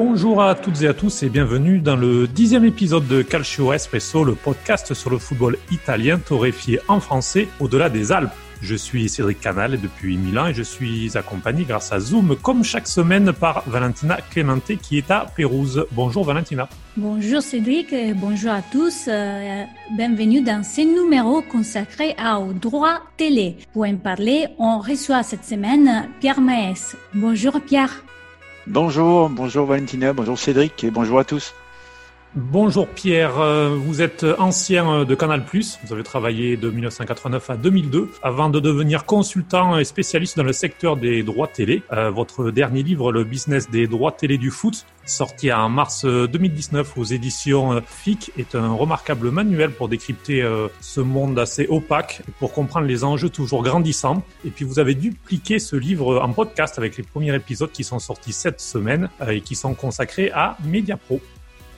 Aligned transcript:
Bonjour 0.00 0.40
à 0.40 0.54
toutes 0.54 0.80
et 0.82 0.86
à 0.86 0.94
tous 0.94 1.24
et 1.24 1.28
bienvenue 1.28 1.80
dans 1.80 1.96
le 1.96 2.28
dixième 2.28 2.64
épisode 2.64 3.08
de 3.08 3.22
Calcio 3.22 3.72
Espresso, 3.72 4.22
le 4.22 4.36
podcast 4.36 4.94
sur 4.94 5.10
le 5.10 5.18
football 5.18 5.58
italien 5.72 6.20
torréfié 6.20 6.78
en 6.86 7.00
français 7.00 7.48
au-delà 7.58 7.90
des 7.90 8.12
Alpes. 8.12 8.30
Je 8.62 8.76
suis 8.76 9.08
Cédric 9.08 9.40
Canal 9.40 9.80
depuis 9.80 10.16
Milan 10.16 10.46
et 10.46 10.54
je 10.54 10.62
suis 10.62 11.18
accompagné 11.18 11.64
grâce 11.64 11.90
à 11.90 11.98
Zoom 11.98 12.36
comme 12.36 12.62
chaque 12.62 12.86
semaine 12.86 13.32
par 13.32 13.64
Valentina 13.66 14.18
Clemente 14.30 14.70
qui 14.80 14.98
est 14.98 15.10
à 15.10 15.26
Pérouse. 15.34 15.84
Bonjour 15.90 16.24
Valentina. 16.24 16.68
Bonjour 16.96 17.42
Cédric 17.42 17.92
et 17.92 18.14
bonjour 18.14 18.52
à 18.52 18.62
tous. 18.62 19.08
Euh, 19.08 19.64
bienvenue 19.96 20.42
dans 20.42 20.62
ce 20.62 20.82
numéro 20.82 21.42
consacré 21.42 22.14
au 22.40 22.52
droit 22.52 23.00
télé. 23.16 23.56
Pour 23.72 23.84
en 23.84 23.96
parler, 23.96 24.46
on 24.60 24.78
reçoit 24.78 25.24
cette 25.24 25.44
semaine 25.44 26.08
Pierre 26.20 26.40
Maes. 26.40 26.94
Bonjour 27.14 27.60
Pierre. 27.60 28.04
Bonjour, 28.68 29.30
bonjour 29.30 29.64
Valentina, 29.64 30.12
bonjour 30.12 30.38
Cédric 30.38 30.84
et 30.84 30.90
bonjour 30.90 31.18
à 31.18 31.24
tous. 31.24 31.54
Bonjour 32.34 32.86
Pierre, 32.86 33.40
euh, 33.40 33.74
vous 33.74 34.02
êtes 34.02 34.26
ancien 34.38 35.06
de 35.06 35.14
Canal+, 35.14 35.42
vous 35.50 35.92
avez 35.94 36.02
travaillé 36.02 36.58
de 36.58 36.68
1989 36.68 37.48
à 37.48 37.56
2002 37.56 38.10
avant 38.22 38.50
de 38.50 38.60
devenir 38.60 39.06
consultant 39.06 39.78
et 39.78 39.84
spécialiste 39.84 40.36
dans 40.36 40.42
le 40.42 40.52
secteur 40.52 40.98
des 40.98 41.22
droits 41.22 41.46
télé. 41.46 41.82
Euh, 41.90 42.10
votre 42.10 42.50
dernier 42.50 42.82
livre, 42.82 43.12
Le 43.12 43.24
business 43.24 43.70
des 43.70 43.86
droits 43.86 44.12
télé 44.12 44.36
du 44.36 44.50
foot, 44.50 44.84
sorti 45.06 45.50
en 45.50 45.70
mars 45.70 46.04
2019 46.04 46.98
aux 46.98 47.04
éditions 47.04 47.80
FIC, 47.80 48.30
est 48.36 48.54
un 48.54 48.74
remarquable 48.74 49.30
manuel 49.30 49.70
pour 49.70 49.88
décrypter 49.88 50.42
euh, 50.42 50.68
ce 50.82 51.00
monde 51.00 51.38
assez 51.38 51.66
opaque, 51.70 52.20
pour 52.38 52.52
comprendre 52.52 52.86
les 52.86 53.04
enjeux 53.04 53.30
toujours 53.30 53.62
grandissants. 53.62 54.22
Et 54.44 54.50
puis 54.50 54.66
vous 54.66 54.78
avez 54.78 54.94
dupliqué 54.94 55.58
ce 55.58 55.76
livre 55.76 56.20
en 56.20 56.34
podcast 56.34 56.78
avec 56.78 56.98
les 56.98 57.04
premiers 57.04 57.34
épisodes 57.34 57.72
qui 57.72 57.84
sont 57.84 57.98
sortis 57.98 58.34
cette 58.34 58.60
semaine 58.60 59.08
et 59.26 59.40
qui 59.40 59.54
sont 59.54 59.72
consacrés 59.72 60.30
à 60.30 60.58
Mediapro. 60.62 61.22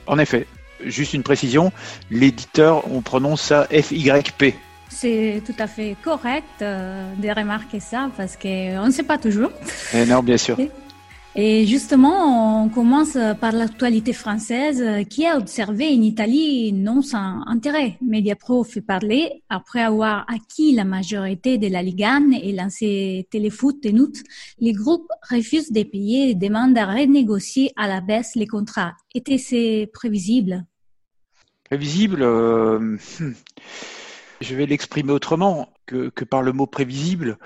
En 0.07 0.17
effet, 0.19 0.47
juste 0.85 1.13
une 1.13 1.23
précision, 1.23 1.71
l'éditeur, 2.09 2.83
on 2.91 3.01
prononce 3.01 3.41
ça 3.41 3.67
FYP. 3.71 4.55
C'est 4.89 5.41
tout 5.45 5.55
à 5.57 5.67
fait 5.67 5.95
correct 6.03 6.61
euh, 6.61 7.13
de 7.15 7.29
remarquer 7.29 7.79
ça 7.79 8.09
parce 8.17 8.35
qu'on 8.35 8.85
ne 8.85 8.91
sait 8.91 9.03
pas 9.03 9.17
toujours. 9.17 9.51
Eh 9.93 10.05
non, 10.05 10.21
bien 10.21 10.37
sûr. 10.37 10.57
Et 11.33 11.65
justement, 11.65 12.65
on 12.65 12.67
commence 12.67 13.17
par 13.39 13.53
l'actualité 13.53 14.11
française 14.11 15.07
qui 15.07 15.25
a 15.25 15.37
observé 15.37 15.87
en 15.87 16.01
Italie 16.01 16.73
non 16.73 17.01
sans 17.01 17.41
intérêt. 17.47 17.97
Mediapro 18.01 18.65
fait 18.65 18.81
parler 18.81 19.41
après 19.47 19.79
avoir 19.81 20.25
acquis 20.29 20.75
la 20.75 20.83
majorité 20.83 21.57
de 21.57 21.69
la 21.69 21.83
Ligue 21.83 22.03
1 22.03 22.31
et 22.31 22.51
lancé 22.51 23.29
Téléfoot 23.31 23.77
et 23.85 23.93
Nout. 23.93 24.21
Les 24.59 24.73
groupes 24.73 25.07
refusent 25.29 25.71
de 25.71 25.83
payer 25.83 26.31
et 26.31 26.35
demandent 26.35 26.77
à 26.77 26.85
renégocier 26.85 27.71
à 27.77 27.87
la 27.87 28.01
baisse 28.01 28.35
les 28.35 28.47
contrats. 28.47 28.93
Était-ce 29.15 29.85
prévisible? 29.85 30.65
Prévisible 31.63 32.23
euh, 32.23 32.77
hmm. 32.77 33.33
Je 34.41 34.55
vais 34.55 34.65
l'exprimer 34.65 35.13
autrement 35.13 35.69
que 35.85 36.25
par 36.25 36.41
le 36.41 36.51
mot 36.51 36.67
prévisible. 36.67 37.37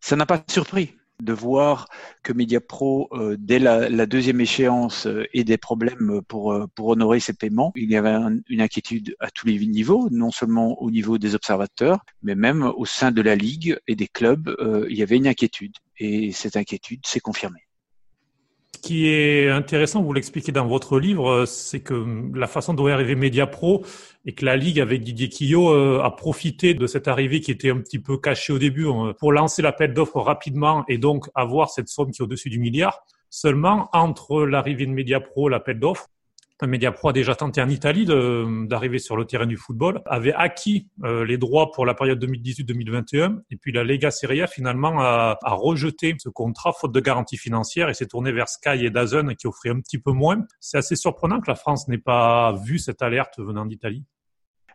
Ça 0.00 0.14
n'a 0.16 0.26
pas 0.26 0.42
surpris 0.50 0.94
de 1.20 1.32
voir 1.32 1.88
que 2.22 2.32
Mediapro, 2.32 3.08
euh, 3.12 3.36
dès 3.38 3.58
la, 3.58 4.06
deuxième 4.06 4.40
échéance, 4.40 5.06
euh, 5.06 5.24
ait 5.32 5.44
des 5.44 5.58
problèmes 5.58 6.20
pour, 6.28 6.52
euh, 6.52 6.66
pour 6.74 6.88
honorer 6.88 7.20
ses 7.20 7.32
paiements. 7.32 7.72
Il 7.76 7.90
y 7.90 7.96
avait 7.96 8.16
une 8.48 8.60
inquiétude 8.60 9.16
à 9.20 9.30
tous 9.30 9.46
les 9.46 9.58
niveaux, 9.66 10.08
non 10.10 10.30
seulement 10.30 10.80
au 10.80 10.90
niveau 10.90 11.18
des 11.18 11.34
observateurs, 11.34 12.04
mais 12.22 12.34
même 12.34 12.62
au 12.62 12.86
sein 12.86 13.12
de 13.12 13.22
la 13.22 13.36
Ligue 13.36 13.78
et 13.86 13.96
des 13.96 14.08
clubs, 14.08 14.54
il 14.88 14.96
y 14.96 15.02
avait 15.02 15.16
une 15.16 15.26
inquiétude. 15.26 15.74
Et 15.98 16.32
cette 16.32 16.56
inquiétude 16.56 17.06
s'est 17.06 17.20
confirmée. 17.20 17.69
Ce 18.80 18.88
qui 18.88 19.08
est 19.08 19.50
intéressant, 19.50 20.02
vous 20.02 20.14
l'expliquez 20.14 20.52
dans 20.52 20.66
votre 20.66 20.98
livre, 20.98 21.44
c'est 21.44 21.80
que 21.80 22.02
la 22.34 22.46
façon 22.46 22.72
dont 22.72 22.88
est 22.88 22.92
arrivé 22.92 23.14
Mediapro 23.14 23.84
et 24.24 24.32
que 24.32 24.46
la 24.46 24.56
Ligue 24.56 24.80
avec 24.80 25.02
Didier 25.02 25.28
Quillot 25.28 25.68
euh, 25.68 26.00
a 26.02 26.10
profité 26.10 26.72
de 26.72 26.86
cette 26.86 27.06
arrivée 27.06 27.40
qui 27.40 27.50
était 27.50 27.68
un 27.68 27.76
petit 27.76 27.98
peu 27.98 28.16
cachée 28.16 28.54
au 28.54 28.58
début 28.58 28.86
euh, 28.86 29.12
pour 29.12 29.32
lancer 29.32 29.60
l'appel 29.60 29.92
d'offres 29.92 30.20
rapidement 30.20 30.82
et 30.88 30.96
donc 30.96 31.26
avoir 31.34 31.68
cette 31.68 31.88
somme 31.90 32.10
qui 32.10 32.22
est 32.22 32.24
au-dessus 32.24 32.48
du 32.48 32.58
milliard. 32.58 33.04
Seulement, 33.28 33.90
entre 33.92 34.46
l'arrivée 34.46 34.86
de 34.86 34.92
Mediapro, 34.92 35.50
l'appel 35.50 35.78
d'offres, 35.78 36.08
Mediapro 36.66 37.08
a 37.08 37.12
déjà 37.12 37.34
tenté 37.34 37.62
en 37.62 37.68
Italie 37.68 38.04
d'arriver 38.04 38.98
sur 38.98 39.16
le 39.16 39.24
terrain 39.24 39.46
du 39.46 39.56
football, 39.56 40.02
avait 40.06 40.32
acquis 40.32 40.88
euh, 41.04 41.24
les 41.24 41.38
droits 41.38 41.70
pour 41.72 41.86
la 41.86 41.94
période 41.94 42.22
2018-2021, 42.24 43.38
et 43.50 43.56
puis 43.56 43.72
la 43.72 43.84
Lega 43.84 44.10
Serie 44.10 44.42
A 44.42 44.46
finalement 44.46 45.00
a, 45.00 45.38
a, 45.42 45.52
rejeté 45.52 46.14
ce 46.18 46.28
contrat 46.28 46.72
faute 46.72 46.92
de 46.92 47.00
garantie 47.00 47.36
financière 47.36 47.88
et 47.88 47.94
s'est 47.94 48.06
tourné 48.06 48.32
vers 48.32 48.48
Sky 48.48 48.84
et 48.84 48.90
Dazen 48.90 49.34
qui 49.36 49.46
offraient 49.46 49.70
un 49.70 49.80
petit 49.80 49.98
peu 49.98 50.12
moins. 50.12 50.44
C'est 50.60 50.78
assez 50.78 50.96
surprenant 50.96 51.40
que 51.40 51.50
la 51.50 51.56
France 51.56 51.88
n'ait 51.88 51.98
pas 51.98 52.52
vu 52.64 52.78
cette 52.78 53.02
alerte 53.02 53.38
venant 53.38 53.66
d'Italie. 53.66 54.04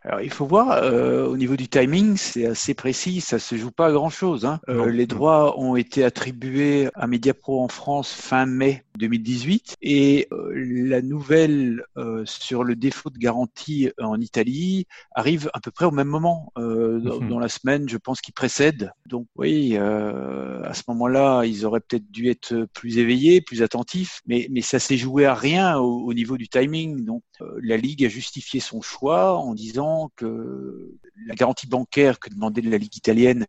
Alors, 0.06 0.20
il 0.20 0.30
faut 0.30 0.46
voir, 0.46 0.70
euh, 0.70 1.26
au 1.26 1.36
niveau 1.36 1.56
du 1.56 1.66
timing, 1.66 2.16
c'est 2.16 2.46
assez 2.46 2.74
précis, 2.74 3.20
ça 3.20 3.40
se 3.40 3.56
joue 3.56 3.72
pas 3.72 3.86
à 3.86 3.92
grand 3.92 4.08
chose. 4.08 4.44
Hein. 4.44 4.60
Euh, 4.68 4.86
les 4.88 5.06
droits 5.06 5.58
ont 5.58 5.74
été 5.74 6.04
attribués 6.04 6.88
à 6.94 7.08
Mediapro 7.08 7.60
en 7.60 7.66
France 7.66 8.12
fin 8.12 8.46
mai 8.46 8.84
2018 8.96 9.76
et 9.82 10.28
euh, 10.32 10.52
la 10.54 11.02
nouvelle 11.02 11.84
euh, 11.96 12.24
sur 12.26 12.64
le 12.64 12.76
défaut 12.76 13.10
de 13.10 13.18
garantie 13.18 13.90
en 14.00 14.20
Italie 14.20 14.86
arrive 15.14 15.50
à 15.54 15.60
peu 15.60 15.70
près 15.70 15.84
au 15.84 15.90
même 15.90 16.08
moment, 16.08 16.52
euh, 16.58 16.98
mhm. 16.98 17.28
dans, 17.28 17.38
la 17.38 17.48
semaine, 17.48 17.88
je 17.88 17.96
pense, 17.96 18.20
qui 18.20 18.32
précède. 18.32 18.92
Donc 19.06 19.26
oui, 19.36 19.76
à 19.76 20.74
ce 20.74 20.82
moment-là, 20.88 21.44
ils 21.44 21.64
auraient 21.64 21.80
peut-être 21.80 22.10
dû 22.10 22.28
être 22.28 22.66
plus 22.72 22.98
éveillés, 22.98 23.40
plus 23.40 23.62
attentifs, 23.62 24.20
mais, 24.26 24.48
mais 24.50 24.62
ça 24.62 24.78
s'est 24.78 24.96
joué 24.96 25.26
à 25.26 25.34
rien 25.34 25.78
au, 25.78 26.06
au 26.06 26.14
niveau 26.14 26.36
du 26.36 26.48
timing. 26.48 27.04
Donc 27.04 27.22
la 27.60 27.76
Ligue 27.76 28.04
a 28.04 28.08
justifié 28.08 28.60
son 28.60 28.80
choix 28.80 29.38
en 29.38 29.54
disant 29.54 30.10
que 30.16 30.94
la 31.26 31.34
garantie 31.34 31.66
bancaire 31.66 32.18
que 32.18 32.30
demandait 32.30 32.62
la 32.62 32.78
Ligue 32.78 32.96
italienne 32.96 33.46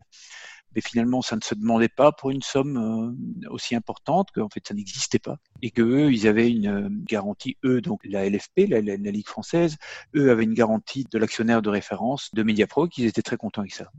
mais 0.78 0.82
finalement 0.82 1.24
ça 1.24 1.36
ne 1.36 1.42
se 1.42 1.56
demandait 1.56 1.90
pas 1.90 2.12
pour 2.12 2.30
une 2.30 2.44
somme 2.44 2.78
euh, 2.78 3.50
aussi 3.50 3.76
importante 3.76 4.30
qu'en 4.32 4.48
fait 4.48 4.66
ça 4.68 4.76
n'existait 4.76 5.18
pas 5.18 5.38
et 5.64 5.72
que 5.72 5.82
eux 5.82 6.14
ils 6.14 6.28
avaient 6.28 6.52
une 6.52 6.68
euh, 6.68 6.90
garantie 6.92 7.58
eux 7.66 7.82
donc 7.82 8.02
la 8.06 8.30
LFP 8.30 8.70
la, 8.70 8.82
la, 8.82 8.96
Ligue 8.96 9.28
française 9.28 9.78
eux 10.16 10.30
avaient 10.30 10.44
une 10.44 10.54
garantie 10.54 11.06
de 11.12 11.18
l'actionnaire 11.18 11.64
de 11.64 11.70
référence 11.70 12.30
de 12.34 12.44
Mediapro 12.44 12.88
qu'ils 12.88 13.06
étaient 13.06 13.24
très 13.24 13.38
contents 13.38 13.62
avec 13.62 13.74
ça. 13.74 13.90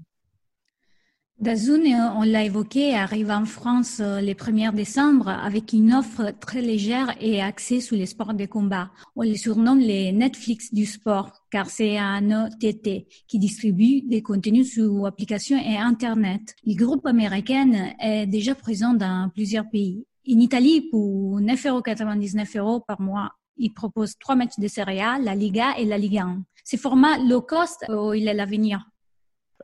Dazun, 1.41 1.85
on 2.17 2.23
l'a 2.23 2.43
évoqué, 2.43 2.97
arrive 2.97 3.31
en 3.31 3.45
France 3.45 4.01
euh, 4.01 4.21
le 4.21 4.33
1er 4.33 4.75
décembre 4.75 5.29
avec 5.29 5.73
une 5.73 5.95
offre 5.95 6.33
très 6.41 6.61
légère 6.61 7.15
et 7.21 7.41
axée 7.41 7.81
sur 7.81 7.97
les 7.97 8.07
sports 8.07 8.35
de 8.35 8.45
combat. 8.45 8.91
On 9.15 9.23
les 9.23 9.37
surnomme 9.37 9.79
les 9.79 10.11
Netflix 10.11 10.75
du 10.75 10.85
sport 10.85 11.31
car 11.53 11.71
c'est 11.71 11.97
un 11.97 12.47
OTT 12.47 13.07
qui 13.29 13.39
distribue 13.39 14.01
des 14.03 14.21
contenus 14.21 14.73
sur 14.73 15.07
applications 15.07 15.57
et 15.57 15.77
Internet. 15.77 16.57
Le 16.67 16.75
groupe 16.75 17.07
américain 17.07 17.95
est 18.01 18.27
déjà 18.27 18.57
présent 18.57 18.95
dans 18.95 19.31
plusieurs 19.33 19.71
pays. 19.71 20.05
En 20.29 20.41
Italie, 20.41 20.89
pour 20.91 21.41
9,99 21.41 22.59
euros 22.59 22.81
par 22.81 23.01
mois, 23.01 23.31
il 23.57 23.73
propose 23.73 24.19
trois 24.19 24.35
matchs 24.35 24.59
de 24.59 24.67
Serie 24.67 24.99
la 25.23 25.37
Liga 25.37 25.79
et 25.79 25.85
la 25.85 25.99
Ligue 25.99 26.19
1. 26.19 26.43
Ce 26.65 26.77
format 26.77 27.17
low 27.19 27.43
cost, 27.43 27.85
oh, 27.89 28.13
il 28.13 28.27
est 28.27 28.35
l'avenir. 28.35 28.85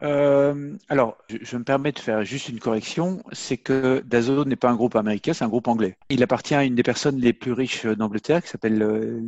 Euh, 0.02 0.76
alors, 0.88 1.16
je, 1.28 1.56
me 1.56 1.64
permets 1.64 1.92
de 1.92 1.98
faire 1.98 2.24
juste 2.24 2.48
une 2.48 2.58
correction, 2.58 3.22
c'est 3.32 3.56
que 3.56 4.02
Dazone 4.04 4.48
n'est 4.48 4.56
pas 4.56 4.70
un 4.70 4.74
groupe 4.74 4.96
américain, 4.96 5.32
c'est 5.32 5.44
un 5.44 5.48
groupe 5.48 5.68
anglais. 5.68 5.96
Il 6.10 6.22
appartient 6.22 6.54
à 6.54 6.64
une 6.64 6.74
des 6.74 6.82
personnes 6.82 7.20
les 7.20 7.32
plus 7.32 7.52
riches 7.52 7.86
d'Angleterre, 7.86 8.42
qui 8.42 8.48
s'appelle 8.48 8.82
euh, 8.82 9.20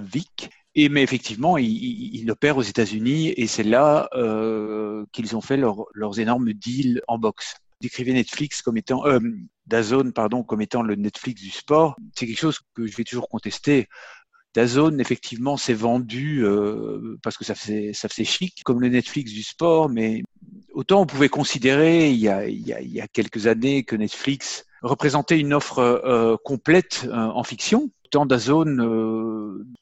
Vic. 0.00 0.50
Et 0.74 0.88
mais 0.88 1.02
effectivement, 1.02 1.58
il, 1.58 1.68
il, 1.68 2.30
opère 2.30 2.56
aux 2.56 2.62
États-Unis 2.62 3.28
et 3.36 3.46
c'est 3.46 3.62
là 3.62 4.08
euh, 4.14 5.04
qu'ils 5.12 5.36
ont 5.36 5.42
fait 5.42 5.58
leurs 5.58 6.18
énormes 6.18 6.52
deals 6.54 7.02
en 7.08 7.18
boxe. 7.18 7.56
Décrivez 7.82 8.12
Netflix 8.12 8.62
comme 8.62 8.76
étant 8.76 9.04
euh, 9.06 9.18
Dazone, 9.66 10.12
pardon, 10.12 10.44
comme 10.44 10.62
étant 10.62 10.82
le 10.82 10.94
Netflix 10.94 11.42
du 11.42 11.50
sport. 11.50 11.96
C'est 12.16 12.26
quelque 12.26 12.38
chose 12.38 12.60
que 12.74 12.86
je 12.86 12.96
vais 12.96 13.04
toujours 13.04 13.28
contester. 13.28 13.88
Dazone, 14.54 15.00
effectivement, 15.00 15.56
s'est 15.56 15.74
vendu 15.74 16.44
euh, 16.44 17.18
parce 17.22 17.38
que 17.38 17.44
ça 17.44 17.54
faisait, 17.54 18.24
chic, 18.24 18.62
comme 18.64 18.80
le 18.80 18.88
Netflix 18.88 19.32
du 19.32 19.42
sport, 19.42 19.88
mais 19.88 20.22
autant 20.72 21.00
on 21.00 21.06
pouvait 21.06 21.28
considérer 21.28 22.10
il 22.10 22.18
y 22.18 22.28
a 22.28 23.08
quelques 23.08 23.46
années 23.46 23.84
que 23.84 23.96
Netflix 23.96 24.66
représentait 24.82 25.38
une 25.38 25.54
offre 25.54 25.78
euh, 25.78 26.36
complète 26.44 27.06
euh, 27.06 27.14
en 27.14 27.44
fiction, 27.44 27.90
autant 28.04 28.26
Dazone, 28.26 28.76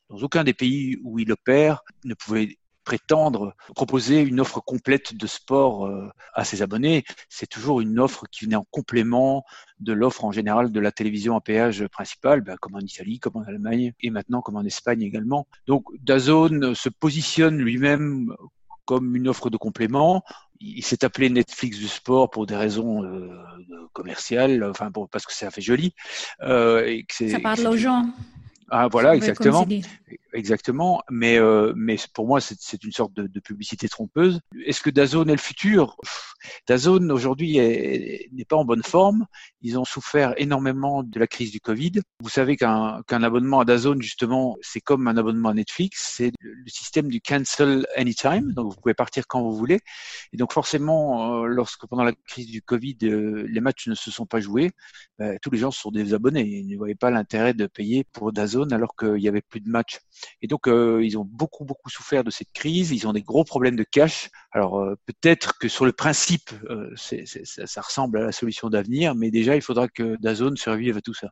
dans 0.08 0.18
aucun 0.18 0.44
des 0.44 0.54
pays 0.54 0.98
où 1.02 1.18
il 1.18 1.32
opère, 1.32 1.82
ne 2.04 2.14
pouvait 2.14 2.56
prétendre 2.90 3.54
proposer 3.76 4.20
une 4.20 4.40
offre 4.40 4.58
complète 4.58 5.14
de 5.14 5.28
sport 5.28 5.86
euh, 5.86 6.10
à 6.34 6.42
ses 6.42 6.60
abonnés. 6.60 7.04
C'est 7.28 7.46
toujours 7.46 7.80
une 7.80 8.00
offre 8.00 8.24
qui 8.32 8.46
venait 8.46 8.56
en 8.56 8.66
complément 8.72 9.44
de 9.78 9.92
l'offre 9.92 10.24
en 10.24 10.32
général 10.32 10.72
de 10.72 10.80
la 10.80 10.90
télévision 10.90 11.36
à 11.36 11.40
péage 11.40 11.86
principale, 11.86 12.40
ben, 12.40 12.56
comme 12.56 12.74
en 12.74 12.80
Italie, 12.80 13.20
comme 13.20 13.36
en 13.36 13.44
Allemagne 13.44 13.92
et 14.00 14.10
maintenant 14.10 14.40
comme 14.42 14.56
en 14.56 14.64
Espagne 14.64 15.02
également. 15.02 15.46
Donc 15.68 15.84
Dazone 16.02 16.74
se 16.74 16.88
positionne 16.88 17.58
lui-même 17.58 18.34
comme 18.86 19.14
une 19.14 19.28
offre 19.28 19.50
de 19.50 19.56
complément. 19.56 20.24
il 20.58 20.82
s'est 20.82 21.04
appelé 21.04 21.30
Netflix 21.30 21.78
du 21.78 21.86
sport 21.86 22.28
pour 22.28 22.44
des 22.44 22.56
raisons 22.56 23.04
commerciales, 23.92 24.64
enfin 24.64 24.90
parce 25.12 25.26
que 25.26 25.32
ça 25.32 25.52
fait 25.52 25.60
joli. 25.60 25.94
et 26.42 27.06
que 27.08 27.30
ça 27.30 27.38
parle 27.38 27.68
aux 27.68 27.76
gens. 27.76 28.06
Ah 28.70 28.88
voilà, 28.88 29.16
exactement, 29.16 29.66
exactement. 30.32 31.02
Mais 31.10 31.38
euh, 31.38 31.72
mais 31.76 31.96
pour 32.14 32.26
moi, 32.26 32.40
c'est 32.40 32.84
une 32.84 32.92
sorte 32.92 33.12
de, 33.14 33.26
de 33.26 33.40
publicité 33.40 33.88
trompeuse. 33.88 34.40
Est-ce 34.64 34.80
que 34.80 34.90
Dazone 34.90 35.28
est 35.28 35.34
le 35.34 35.38
futur? 35.38 35.96
Dazone 36.68 37.10
aujourd'hui 37.10 37.58
n'est 37.58 38.44
pas 38.48 38.56
en 38.56 38.64
bonne 38.64 38.82
forme. 38.82 39.26
Ils 39.62 39.78
ont 39.78 39.84
souffert 39.84 40.34
énormément 40.36 41.02
de 41.02 41.18
la 41.18 41.26
crise 41.26 41.50
du 41.50 41.60
Covid. 41.60 41.92
Vous 42.20 42.28
savez 42.28 42.56
qu'un 42.56 43.02
qu'un 43.06 43.22
abonnement 43.22 43.60
à 43.60 43.64
Dazone 43.64 44.02
justement, 44.02 44.56
c'est 44.62 44.80
comme 44.80 45.08
un 45.08 45.16
abonnement 45.16 45.50
à 45.50 45.54
Netflix. 45.54 46.12
C'est 46.16 46.32
le 46.40 46.68
système 46.68 47.08
du 47.08 47.20
cancel 47.20 47.86
anytime. 47.96 48.52
Donc 48.52 48.72
vous 48.72 48.80
pouvez 48.80 48.94
partir 48.94 49.26
quand 49.26 49.42
vous 49.42 49.54
voulez. 49.54 49.80
Et 50.32 50.36
donc 50.36 50.52
forcément, 50.52 51.42
euh, 51.42 51.46
lorsque 51.46 51.86
pendant 51.86 52.04
la 52.04 52.12
crise 52.26 52.46
du 52.46 52.62
Covid, 52.62 52.96
euh, 53.04 53.46
les 53.48 53.60
matchs 53.60 53.88
ne 53.88 53.94
se 53.94 54.10
sont 54.10 54.26
pas 54.26 54.40
joués, 54.40 54.70
bah, 55.18 55.38
tous 55.40 55.50
les 55.50 55.58
gens 55.58 55.70
sont 55.70 55.90
désabonnés. 55.90 56.46
Ils 56.46 56.68
ne 56.68 56.76
voyaient 56.76 56.94
pas 56.94 57.10
l'intérêt 57.10 57.54
de 57.54 57.66
payer 57.66 58.04
pour 58.12 58.32
Dazone 58.32 58.72
alors 58.72 58.96
qu'il 58.96 59.18
y 59.18 59.28
avait 59.28 59.42
plus 59.42 59.60
de 59.60 59.68
matchs. 59.68 60.00
Et 60.42 60.46
donc, 60.46 60.68
euh, 60.68 61.04
ils 61.04 61.18
ont 61.18 61.24
beaucoup, 61.24 61.64
beaucoup 61.64 61.90
souffert 61.90 62.24
de 62.24 62.30
cette 62.30 62.52
crise. 62.52 62.90
Ils 62.92 63.06
ont 63.06 63.12
des 63.12 63.22
gros 63.22 63.44
problèmes 63.44 63.76
de 63.76 63.84
cash. 63.84 64.30
Alors, 64.52 64.84
peut-être 65.06 65.58
que 65.58 65.68
sur 65.68 65.84
le 65.84 65.92
principe, 65.92 66.50
euh, 66.68 66.90
ça, 66.96 67.80
ressemble 67.80 68.18
à 68.18 68.22
la 68.22 68.32
solution 68.32 68.68
d'avenir, 68.68 69.14
mais 69.14 69.30
déjà, 69.30 69.49
il 69.56 69.62
faudra 69.62 69.88
que 69.88 70.16
Dazone 70.20 70.56
survive 70.56 70.96
à 70.96 71.00
tout 71.00 71.14
ça. 71.14 71.30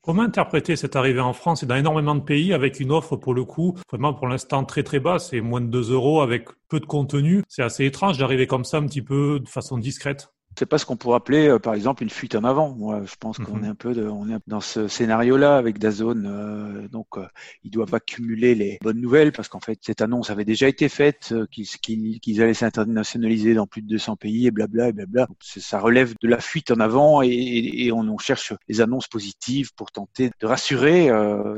Comment 0.00 0.22
interpréter 0.22 0.76
cette 0.76 0.96
arrivée 0.96 1.20
en 1.20 1.32
France? 1.32 1.62
Et 1.62 1.66
dans 1.66 1.76
énormément 1.76 2.14
de 2.14 2.22
pays 2.22 2.52
avec 2.52 2.80
une 2.80 2.92
offre 2.92 3.16
pour 3.16 3.34
le 3.34 3.44
coup 3.44 3.74
vraiment 3.90 4.14
pour 4.14 4.26
l'instant 4.26 4.64
très 4.64 4.82
très 4.82 5.00
basse, 5.00 5.30
c'est 5.30 5.40
moins 5.40 5.60
de 5.60 5.66
2 5.66 5.92
euros 5.92 6.20
avec 6.22 6.48
peu 6.68 6.80
de 6.80 6.86
contenu. 6.86 7.42
C'est 7.48 7.62
assez 7.62 7.84
étrange 7.84 8.16
d'arriver 8.16 8.46
comme 8.46 8.64
ça 8.64 8.78
un 8.78 8.86
petit 8.86 9.02
peu 9.02 9.40
de 9.40 9.48
façon 9.48 9.76
discrète 9.76 10.32
c'est 10.58 10.66
pas 10.66 10.78
ce 10.78 10.84
qu'on 10.84 10.96
pourrait 10.96 11.18
appeler, 11.18 11.48
euh, 11.48 11.60
par 11.60 11.74
exemple, 11.74 12.02
une 12.02 12.10
fuite 12.10 12.34
en 12.34 12.42
avant. 12.42 12.74
Moi, 12.74 13.02
je 13.06 13.14
pense 13.20 13.38
qu'on 13.38 13.58
mhm. 13.58 13.64
est 13.64 13.68
un 13.68 13.74
peu 13.76 13.94
de, 13.94 14.08
on 14.08 14.28
est 14.28 14.38
dans 14.48 14.60
ce 14.60 14.88
scénario-là 14.88 15.56
avec 15.56 15.78
Dazone. 15.78 16.26
Euh, 16.26 16.88
donc, 16.88 17.06
euh, 17.16 17.26
ils 17.62 17.70
doivent 17.70 17.94
accumuler 17.94 18.56
les 18.56 18.78
bonnes 18.82 19.00
nouvelles 19.00 19.30
parce 19.30 19.48
qu'en 19.48 19.60
fait, 19.60 19.78
cette 19.82 20.02
annonce 20.02 20.30
avait 20.30 20.44
déjà 20.44 20.66
été 20.66 20.88
faite, 20.88 21.32
qu'ils 21.52 22.42
allaient 22.42 22.54
s'internationaliser 22.54 23.54
dans 23.54 23.68
plus 23.68 23.82
de 23.82 23.86
200 23.86 24.16
pays 24.16 24.48
et 24.48 24.50
blabla 24.50 24.88
et 24.88 24.92
blabla. 24.92 25.28
ça 25.40 25.78
relève 25.78 26.14
de 26.20 26.28
la 26.28 26.40
fuite 26.40 26.72
en 26.72 26.80
avant 26.80 27.22
et, 27.22 27.28
et 27.28 27.92
on, 27.92 28.00
on, 28.00 28.18
cherche 28.18 28.52
les 28.66 28.80
annonces 28.80 29.06
positives 29.06 29.72
pour 29.76 29.92
tenter 29.92 30.30
de 30.40 30.46
rassurer 30.46 31.08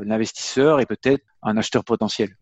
l'investisseur 0.05 0.79
et 0.79 0.85
peut-être 0.85 1.23
un 1.41 1.57
acheteur 1.57 1.83
potentiel. 1.83 2.35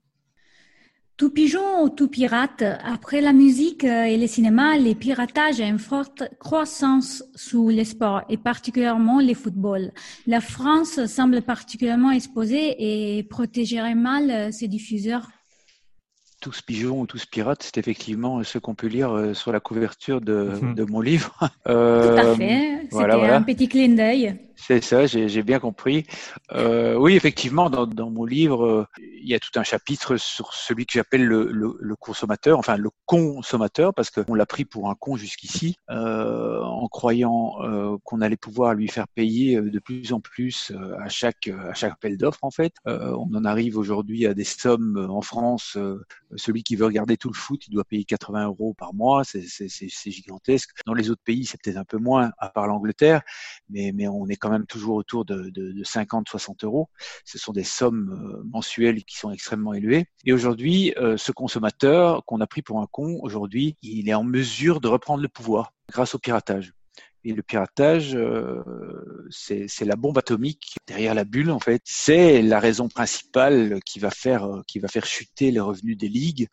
Tout 1.19 1.31
pigeon 1.31 1.83
ou 1.83 1.89
tout 1.89 2.07
pirate, 2.07 2.63
après 2.81 3.19
la 3.19 3.33
musique 3.33 3.83
et 3.83 4.15
le 4.15 4.25
cinéma, 4.25 4.77
les 4.77 4.95
piratages 4.95 5.59
ont 5.59 5.67
une 5.67 5.77
forte 5.77 6.23
croissance 6.39 7.25
sous 7.35 7.67
les 7.67 7.83
sports 7.83 8.21
et 8.29 8.37
particulièrement 8.37 9.19
les 9.19 9.33
footballs. 9.33 9.91
La 10.27 10.39
France 10.39 11.07
semble 11.07 11.41
particulièrement 11.41 12.11
exposée 12.11 13.17
et 13.17 13.23
protégerait 13.23 13.95
mal 13.95 14.53
ses 14.53 14.69
diffuseurs 14.69 15.27
tous 16.41 16.61
pigeons 16.61 17.01
ou 17.01 17.05
tous 17.05 17.25
pirates, 17.25 17.63
c'est 17.63 17.77
effectivement 17.77 18.41
ce 18.43 18.59
qu'on 18.59 18.73
peut 18.73 18.87
lire 18.87 19.11
euh, 19.11 19.33
sur 19.33 19.51
la 19.51 19.59
couverture 19.59 20.21
de, 20.21 20.53
mhm. 20.61 20.73
de 20.73 20.83
mon 20.85 21.01
livre. 21.01 21.37
Tout 21.65 21.71
à 21.71 22.33
fait. 22.35 22.87
C'était 22.89 23.11
un 23.11 23.41
petit 23.41 23.67
clin 23.67 23.89
d'œil. 23.89 24.39
C'est 24.61 24.83
ça, 24.83 25.05
j'ai 25.05 25.41
bien 25.41 25.59
compris. 25.59 26.05
Euh, 26.51 26.95
oui, 26.95 27.15
effectivement, 27.15 27.69
dans, 27.69 28.11
mon 28.11 28.25
livre, 28.25 28.65
euh, 28.65 28.85
il 28.99 29.27
y 29.27 29.33
a 29.33 29.39
tout 29.39 29.57
un 29.57 29.63
chapitre 29.63 30.17
sur 30.17 30.53
celui 30.53 30.85
que 30.85 30.93
j'appelle 30.93 31.25
le, 31.25 31.95
consommateur, 31.99 32.59
enfin 32.59 32.75
le 32.75 32.89
consommateur, 33.05 33.93
parce 33.93 34.11
qu'on 34.11 34.33
l'a 34.35 34.45
pris 34.45 34.65
pour 34.65 34.89
un 34.89 34.95
con 34.95 35.15
jusqu'ici, 35.15 35.75
euh, 35.89 36.61
en 36.61 36.87
croyant 36.87 37.55
euh, 37.61 37.97
qu'on 38.03 38.21
allait 38.21 38.37
pouvoir 38.37 38.73
lui 38.73 38.89
faire 38.89 39.07
payer 39.07 39.59
de 39.59 39.79
plus 39.79 40.11
en 40.13 40.19
plus 40.19 40.71
à 40.99 41.09
chaque 41.09 41.47
à 41.47 41.73
chaque 41.73 41.93
appel 41.93 42.17
d'offres. 42.17 42.43
En 42.43 42.51
fait, 42.51 42.73
on 42.85 43.33
en 43.33 43.45
arrive 43.45 43.77
aujourd'hui 43.77 44.25
à 44.25 44.33
des 44.33 44.43
sommes 44.43 45.07
en 45.09 45.21
France. 45.21 45.77
celui 46.35 46.63
qui 46.63 46.75
veut 46.75 46.85
regarder 46.85 47.17
tout 47.17 47.29
le 47.29 47.35
foot, 47.35 47.65
il 47.67 47.73
doit 47.73 47.85
payer 47.85 48.03
80 48.03 48.45
euros 48.45 48.73
par 48.77 48.93
mois. 48.93 49.23
C'est 49.23 50.11
gigantesque. 50.11 50.71
Dans 50.85 50.93
les 50.93 51.09
autres 51.09 51.23
pays, 51.23 51.45
c'est 51.45 51.59
peut-être 51.61 51.77
un 51.77 51.85
peu 51.85 51.97
moins, 51.97 52.31
à 52.37 52.49
part 52.49 52.67
l'Angleterre, 52.67 53.21
mais 53.69 53.91
mais 53.93 54.07
on 54.07 54.27
est 54.27 54.35
quand 54.35 54.48
même 54.49 54.65
toujours 54.65 54.95
autour 54.95 55.25
de, 55.25 55.49
de, 55.49 55.83
50-60 55.83 56.65
euros. 56.65 56.89
Ce 57.25 57.37
sont 57.37 57.53
des 57.53 57.63
sommes 57.63 58.11
euh, 58.11 58.43
mensuelles 58.45 59.03
qui 59.03 59.17
sont 59.17 59.31
extrêmement 59.31 59.73
élevées. 59.73 60.05
Et 60.25 60.33
aujourd'hui, 60.33 60.93
euh, 60.97 61.17
ce 61.17 61.31
consommateur 61.31 62.23
qu'on 62.25 62.41
a 62.41 62.47
pris 62.47 62.61
pour 62.61 62.79
un 62.79 62.87
con, 62.87 63.19
aujourd'hui, 63.21 63.75
il 63.81 64.09
est 64.09 64.13
en 64.13 64.23
mesure 64.23 64.81
de 64.81 64.87
reprendre 64.87 65.21
le 65.21 65.29
pouvoir 65.29 65.73
grâce 65.91 66.15
au 66.15 66.19
piratage. 66.19 66.73
Et 67.25 67.33
le 67.33 67.43
piratage, 67.43 68.15
euh, 68.15 68.63
c'est 69.29 69.67
la 69.81 69.97
bombe 69.97 70.17
atomique 70.17 70.77
derrière 70.87 71.13
la 71.13 71.25
bulle 71.25 71.51
en 71.51 71.59
fait. 71.59 71.81
C'est 71.83 72.41
la 72.41 72.61
raison 72.61 72.87
principale 72.87 73.81
qui 73.85 73.99
va 73.99 74.09
faire 74.09 74.47
qui 74.67 74.79
va 74.79 74.87
faire 74.87 75.05
chuter 75.05 75.51
les 75.51 75.59
revenus 75.59 75.97
des 75.97 76.07
ligues. 76.07 76.47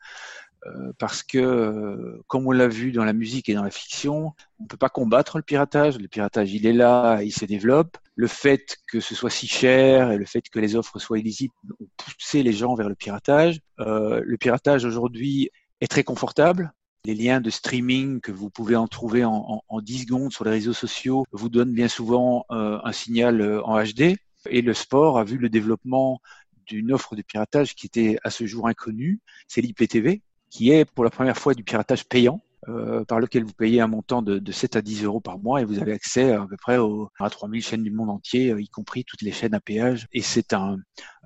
Euh, 0.67 0.93
parce 0.99 1.23
que, 1.23 1.39
euh, 1.39 2.23
comme 2.27 2.47
on 2.47 2.51
l'a 2.51 2.69
vu 2.69 2.93
dans 2.93 3.05
la 3.05 3.13
musique 3.13 3.49
et 3.49 3.55
dans 3.55 3.63
la 3.63 3.71
fiction, 3.71 4.33
on 4.59 4.63
ne 4.63 4.69
peut 4.69 4.77
pas 4.77 4.89
combattre 4.89 5.37
le 5.37 5.43
piratage. 5.43 5.99
Le 5.99 6.09
piratage, 6.09 6.53
il 6.53 6.67
est 6.67 6.73
là, 6.73 7.23
il 7.23 7.33
se 7.33 7.45
développe. 7.45 7.99
Le 8.15 8.27
fait 8.27 8.77
que 8.89 9.01
ce 9.01 9.15
soit 9.15 9.31
si 9.31 9.47
cher 9.47 10.11
et 10.11 10.17
le 10.17 10.25
fait 10.25 10.43
que 10.49 10.59
les 10.59 10.77
offres 10.77 10.99
soient 10.99 11.19
illisibles 11.19 11.55
ont 11.79 11.89
poussé 11.97 12.43
les 12.43 12.53
gens 12.53 12.75
vers 12.75 12.89
le 12.89 12.95
piratage. 12.95 13.61
Euh, 13.81 14.23
le 14.25 14.37
piratage 14.39 14.85
aujourd'hui 14.85 15.51
est 15.81 15.89
très 15.89 16.05
confortable. 16.05 16.73
Les 17.05 17.15
liens 17.15 17.41
de 17.41 17.51
streaming 17.51 18.21
que 18.21 18.33
vous 18.33 18.51
pouvez 18.51 18.75
en 18.75 18.89
trouver 18.89 19.25
en, 19.25 19.63
en, 19.69 19.81
10 19.81 20.03
secondes 20.03 20.33
sur 20.33 20.45
les 20.45 20.51
réseaux 20.51 20.73
sociaux 20.73 21.25
vous 21.31 21.49
donnent 21.49 21.73
bien 21.73 21.87
souvent 21.87 22.45
un 22.51 22.91
signal 22.91 23.61
en 23.65 23.81
HD. 23.81 24.17
Et 24.49 24.61
le 24.61 24.75
sport 24.75 25.17
a 25.19 25.23
vu 25.23 25.39
le 25.39 25.49
développement 25.49 26.21
d'une 26.67 26.93
offre 26.93 27.15
de 27.15 27.23
piratage 27.23 27.77
qui 27.77 27.87
était 27.87 28.19
à 28.25 28.31
ce 28.31 28.45
jour 28.45 28.67
inconnue, 28.67 29.21
c'est 29.47 29.61
l'IPTV, 29.61 30.23
qui 30.57 30.71
est 30.71 30.87
pour 30.87 31.05
la 31.05 31.11
première 31.11 31.37
fois 31.37 31.53
du 31.53 31.63
piratage 31.63 32.05
payant. 32.07 32.41
Euh, 32.69 33.05
par 33.05 33.21
lequel 33.21 33.45
vous 33.45 33.53
payez 33.53 33.81
un 33.81 33.87
montant 33.87 34.23
de, 34.23 34.41
de, 34.41 34.53
7 34.53 34.75
à 34.75 34.83
10 34.83 35.05
euros 35.05 35.21
par 35.21 35.39
mois 35.39 35.61
et 35.61 35.65
vous 35.65 35.79
avez 35.79 35.93
accès 35.93 36.33
à, 36.33 36.45
peu 36.47 36.57
près 36.57 36.79
aux, 36.79 37.11
à 37.21 37.31
3000 37.31 37.63
chaînes 37.63 37.85
du 37.85 37.93
monde 37.93 38.11
entier, 38.11 38.51
euh, 38.51 38.61
y 38.61 38.69
compris 38.69 39.05
toutes 39.05 39.23
les 39.23 39.31
chaînes 39.31 39.55
à 39.55 39.61
péage. 39.61 40.09
Et 40.13 40.21
c'est 40.21 40.53
un 40.53 40.79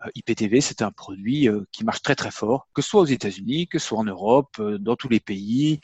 euh, 0.04 0.10
IPTV, 0.16 0.60
c'est 0.60 0.82
un 0.82 0.90
produit 0.90 1.48
qui 1.72 1.84
marche 1.84 2.02
très 2.02 2.14
très 2.14 2.30
fort, 2.30 2.68
que 2.74 2.82
ce 2.82 2.90
soit 2.90 3.00
aux 3.00 3.06
États-Unis, 3.06 3.68
que 3.68 3.78
ce 3.78 3.86
soit 3.86 3.98
en 3.98 4.04
Europe, 4.04 4.60
dans 4.60 4.96
tous 4.96 5.08
les 5.08 5.20
pays. 5.20 5.80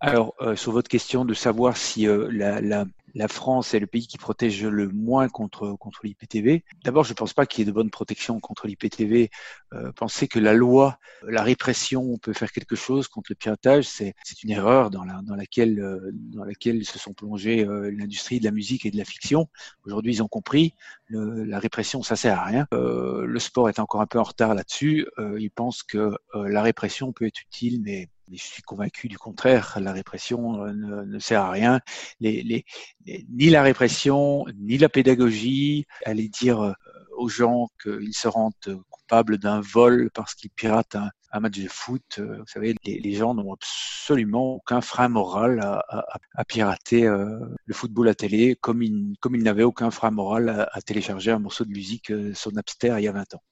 Alors, 0.00 0.34
sur 0.56 0.72
votre 0.72 0.88
question 0.88 1.24
de 1.24 1.34
savoir 1.34 1.76
si 1.76 2.06
la, 2.06 2.60
la, 2.60 2.84
la 3.16 3.28
France 3.28 3.72
est 3.72 3.80
le 3.80 3.86
pays 3.86 4.06
qui 4.06 4.18
protège 4.18 4.62
le 4.62 4.88
moins 4.88 5.30
contre, 5.30 5.72
contre 5.78 6.00
l'IPTV. 6.04 6.64
D'abord, 6.84 7.02
je 7.02 7.12
ne 7.12 7.14
pense 7.14 7.32
pas 7.32 7.46
qu'il 7.46 7.60
y 7.60 7.62
ait 7.62 7.64
de 7.64 7.72
bonne 7.72 7.88
protection 7.88 8.38
contre 8.40 8.66
l'IPTV. 8.66 9.30
Euh, 9.72 9.90
penser 9.92 10.28
que 10.28 10.38
la 10.38 10.52
loi, 10.52 10.98
la 11.26 11.42
répression 11.42 12.18
peut 12.18 12.34
faire 12.34 12.52
quelque 12.52 12.76
chose 12.76 13.08
contre 13.08 13.30
le 13.30 13.36
piratage, 13.36 13.86
c'est 13.86 14.14
une 14.42 14.50
erreur 14.50 14.90
dans, 14.90 15.02
la, 15.02 15.22
dans, 15.22 15.34
laquelle, 15.34 15.80
euh, 15.80 16.10
dans 16.12 16.44
laquelle 16.44 16.84
se 16.84 16.98
sont 16.98 17.14
plongés 17.14 17.64
euh, 17.64 17.90
l'industrie 17.90 18.38
de 18.38 18.44
la 18.44 18.50
musique 18.50 18.84
et 18.84 18.90
de 18.90 18.98
la 18.98 19.06
fiction. 19.06 19.48
Aujourd'hui, 19.86 20.12
ils 20.12 20.22
ont 20.22 20.28
compris, 20.28 20.74
le, 21.06 21.44
la 21.44 21.58
répression, 21.58 22.02
ça 22.02 22.16
sert 22.16 22.38
à 22.38 22.44
rien. 22.44 22.66
Euh, 22.74 23.24
le 23.24 23.38
sport 23.38 23.70
est 23.70 23.78
encore 23.78 24.02
un 24.02 24.06
peu 24.06 24.18
en 24.18 24.24
retard 24.24 24.54
là-dessus. 24.54 25.06
Euh, 25.18 25.40
ils 25.40 25.50
pensent 25.50 25.82
que 25.82 26.12
la 26.34 26.60
répression 26.60 27.14
peut 27.14 27.26
être 27.26 27.40
utile, 27.40 27.80
mais 27.82 28.10
je 28.32 28.42
suis 28.42 28.62
convaincu 28.62 29.08
du 29.08 29.18
contraire. 29.18 29.78
La 29.80 29.92
répression 29.92 30.64
euh, 30.64 30.72
ne, 30.72 31.18
sert 31.18 31.42
à 31.42 31.50
rien. 31.50 31.80
Ni 32.20 33.50
la 33.50 33.62
répression, 33.62 34.44
ni 34.56 34.78
la 34.78 34.88
pédagogie. 34.88 35.86
Aller 36.04 36.28
dire 36.28 36.60
euh, 36.60 36.72
aux 37.16 37.28
gens 37.28 37.68
qu'ils 37.82 38.14
se 38.14 38.28
rendent 38.28 38.54
coupables 38.90 39.38
d'un 39.38 39.60
vol 39.60 40.10
parce 40.12 40.34
qu'ils 40.34 40.50
piratent 40.50 40.96
un, 40.96 41.40
match 41.40 41.58
de 41.58 41.68
foot. 41.68 42.02
Euh, 42.18 42.38
vous 42.38 42.46
savez, 42.46 42.74
les, 42.84 43.12
gens 43.12 43.34
n'ont 43.34 43.52
absolument 43.52 44.54
aucun 44.54 44.80
frein 44.80 45.08
moral 45.08 45.60
à, 45.60 46.44
pirater 46.44 47.02
le 47.02 47.74
football 47.74 48.08
à 48.08 48.14
télé, 48.14 48.56
comme 48.60 48.82
ils, 48.82 49.16
n'avaient 49.42 49.62
aucun 49.62 49.90
frein 49.90 50.10
moral 50.10 50.48
à, 50.48 50.68
à, 50.72 50.80
télécharger 50.82 51.30
un 51.30 51.38
morceau 51.38 51.64
de 51.64 51.70
musique 51.70 52.12
sur 52.34 52.52
Napster 52.52 52.94
il 52.98 53.04
y 53.04 53.08
a 53.08 53.12
20 53.12 53.34
ans. 53.34 53.42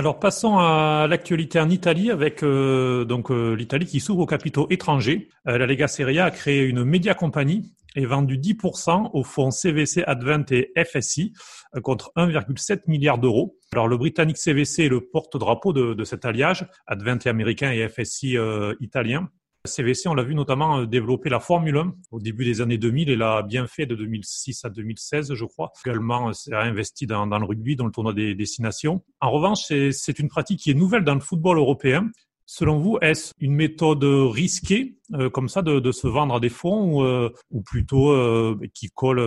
Alors 0.00 0.18
passons 0.18 0.56
à 0.56 1.06
l'actualité 1.10 1.60
en 1.60 1.68
Italie 1.68 2.10
avec 2.10 2.42
euh, 2.42 3.04
donc 3.04 3.30
euh, 3.30 3.52
l'Italie 3.52 3.84
qui 3.84 4.00
s'ouvre 4.00 4.22
aux 4.22 4.26
capitaux 4.26 4.66
étrangers. 4.70 5.28
Euh, 5.46 5.58
la 5.58 5.66
Lega 5.66 5.88
Serie 5.88 6.18
A 6.18 6.30
créé 6.30 6.64
une 6.64 6.84
média 6.84 7.12
compagnie 7.12 7.74
et 7.96 8.06
vendu 8.06 8.38
10% 8.38 9.10
au 9.12 9.22
fonds 9.22 9.50
CVC 9.50 10.02
Advent 10.06 10.46
et 10.52 10.72
FSI 10.86 11.34
contre 11.82 12.12
1,7 12.16 12.84
milliard 12.86 13.18
d'euros. 13.18 13.58
Alors 13.74 13.88
le 13.88 13.98
britannique 13.98 14.38
CVC 14.38 14.84
est 14.84 14.88
le 14.88 15.02
porte-drapeau 15.02 15.74
de, 15.74 15.92
de, 15.92 16.04
cet 16.04 16.24
alliage, 16.24 16.66
Advent 16.86 17.18
est 17.18 17.26
américain 17.26 17.70
et 17.70 17.86
FSI 17.86 18.38
italien. 18.80 19.28
CVC, 19.66 20.08
on 20.08 20.14
l'a 20.14 20.22
vu 20.22 20.34
notamment 20.34 20.78
euh, 20.78 20.86
développer 20.86 21.28
la 21.28 21.38
Formule 21.38 21.76
1 21.76 21.94
au 22.12 22.18
début 22.18 22.46
des 22.46 22.62
années 22.62 22.78
2000 22.78 23.10
et 23.10 23.16
l'a 23.16 23.42
bien 23.42 23.66
fait 23.66 23.84
de 23.84 23.94
2006 23.94 24.64
à 24.64 24.70
2016, 24.70 25.34
je 25.34 25.44
crois. 25.44 25.70
Également, 25.84 26.32
c'est 26.32 26.54
euh, 26.54 26.62
investi 26.62 27.06
dans, 27.06 27.26
dans, 27.26 27.38
le 27.38 27.44
rugby, 27.44 27.76
dans 27.76 27.84
le 27.84 27.92
tournoi 27.92 28.14
des 28.14 28.34
destinations. 28.34 29.02
En 29.20 29.30
revanche, 29.30 29.70
c'est 29.90 30.18
une 30.18 30.28
pratique 30.28 30.60
qui 30.60 30.70
est 30.70 30.74
nouvelle 30.74 31.04
dans 31.04 31.14
le 31.14 31.20
football 31.20 31.58
européen. 31.58 32.08
Selon 32.46 32.78
vous, 32.78 32.96
est-ce 33.02 33.32
une 33.38 33.54
méthode 33.54 34.02
risquée 34.02 34.96
euh, 35.12 35.28
comme 35.28 35.50
ça 35.50 35.60
de, 35.60 35.92
se 35.92 36.08
vendre 36.08 36.36
à 36.36 36.40
des 36.40 36.48
fonds 36.48 37.30
ou, 37.50 37.60
plutôt 37.60 38.56
qui 38.72 38.88
colle 38.88 39.20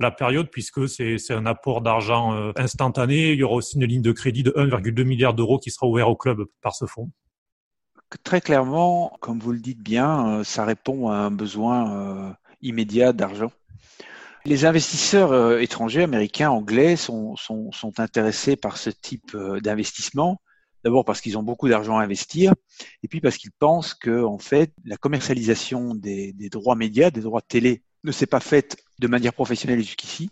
la 0.00 0.10
période 0.10 0.50
puisque 0.50 0.88
c'est 0.88 1.30
un 1.30 1.46
apport 1.46 1.80
d'argent 1.80 2.52
instantané? 2.56 3.32
Il 3.32 3.38
y 3.38 3.44
aura 3.44 3.54
aussi 3.54 3.76
une 3.76 3.84
ligne 3.84 4.02
de 4.02 4.12
crédit 4.12 4.42
de 4.42 4.50
1,2 4.50 5.04
milliard 5.04 5.32
d'euros 5.32 5.58
qui 5.58 5.70
sera 5.70 5.86
ouverte 5.86 6.10
au 6.10 6.16
club 6.16 6.44
par 6.60 6.74
ce 6.74 6.86
fonds. 6.86 7.10
Très 8.24 8.40
clairement, 8.40 9.16
comme 9.20 9.38
vous 9.38 9.52
le 9.52 9.58
dites 9.58 9.82
bien, 9.82 10.42
ça 10.44 10.64
répond 10.64 11.10
à 11.10 11.16
un 11.16 11.30
besoin 11.30 12.36
immédiat 12.62 13.12
d'argent. 13.12 13.52
Les 14.44 14.64
investisseurs 14.64 15.58
étrangers, 15.58 16.04
américains, 16.04 16.50
anglais, 16.50 16.96
sont, 16.96 17.36
intéressés 17.98 18.56
par 18.56 18.78
ce 18.78 18.88
type 18.90 19.36
d'investissement 19.62 20.40
D'abord 20.84 21.04
parce 21.04 21.20
qu'ils 21.20 21.36
ont 21.36 21.42
beaucoup 21.42 21.68
d'argent 21.68 21.98
à 21.98 22.02
investir, 22.02 22.54
et 23.02 23.08
puis 23.08 23.20
parce 23.20 23.36
qu'ils 23.36 23.52
pensent 23.52 23.94
que 23.94 24.24
en 24.24 24.38
fait 24.38 24.72
la 24.84 24.96
commercialisation 24.96 25.94
des, 25.94 26.32
droits 26.50 26.76
médias, 26.76 27.10
des 27.10 27.20
droits 27.20 27.42
télé, 27.42 27.82
ne 28.04 28.12
s'est 28.12 28.26
pas 28.26 28.40
faite 28.40 28.76
de 29.00 29.08
manière 29.08 29.34
professionnelle 29.34 29.80
jusqu'ici, 29.80 30.30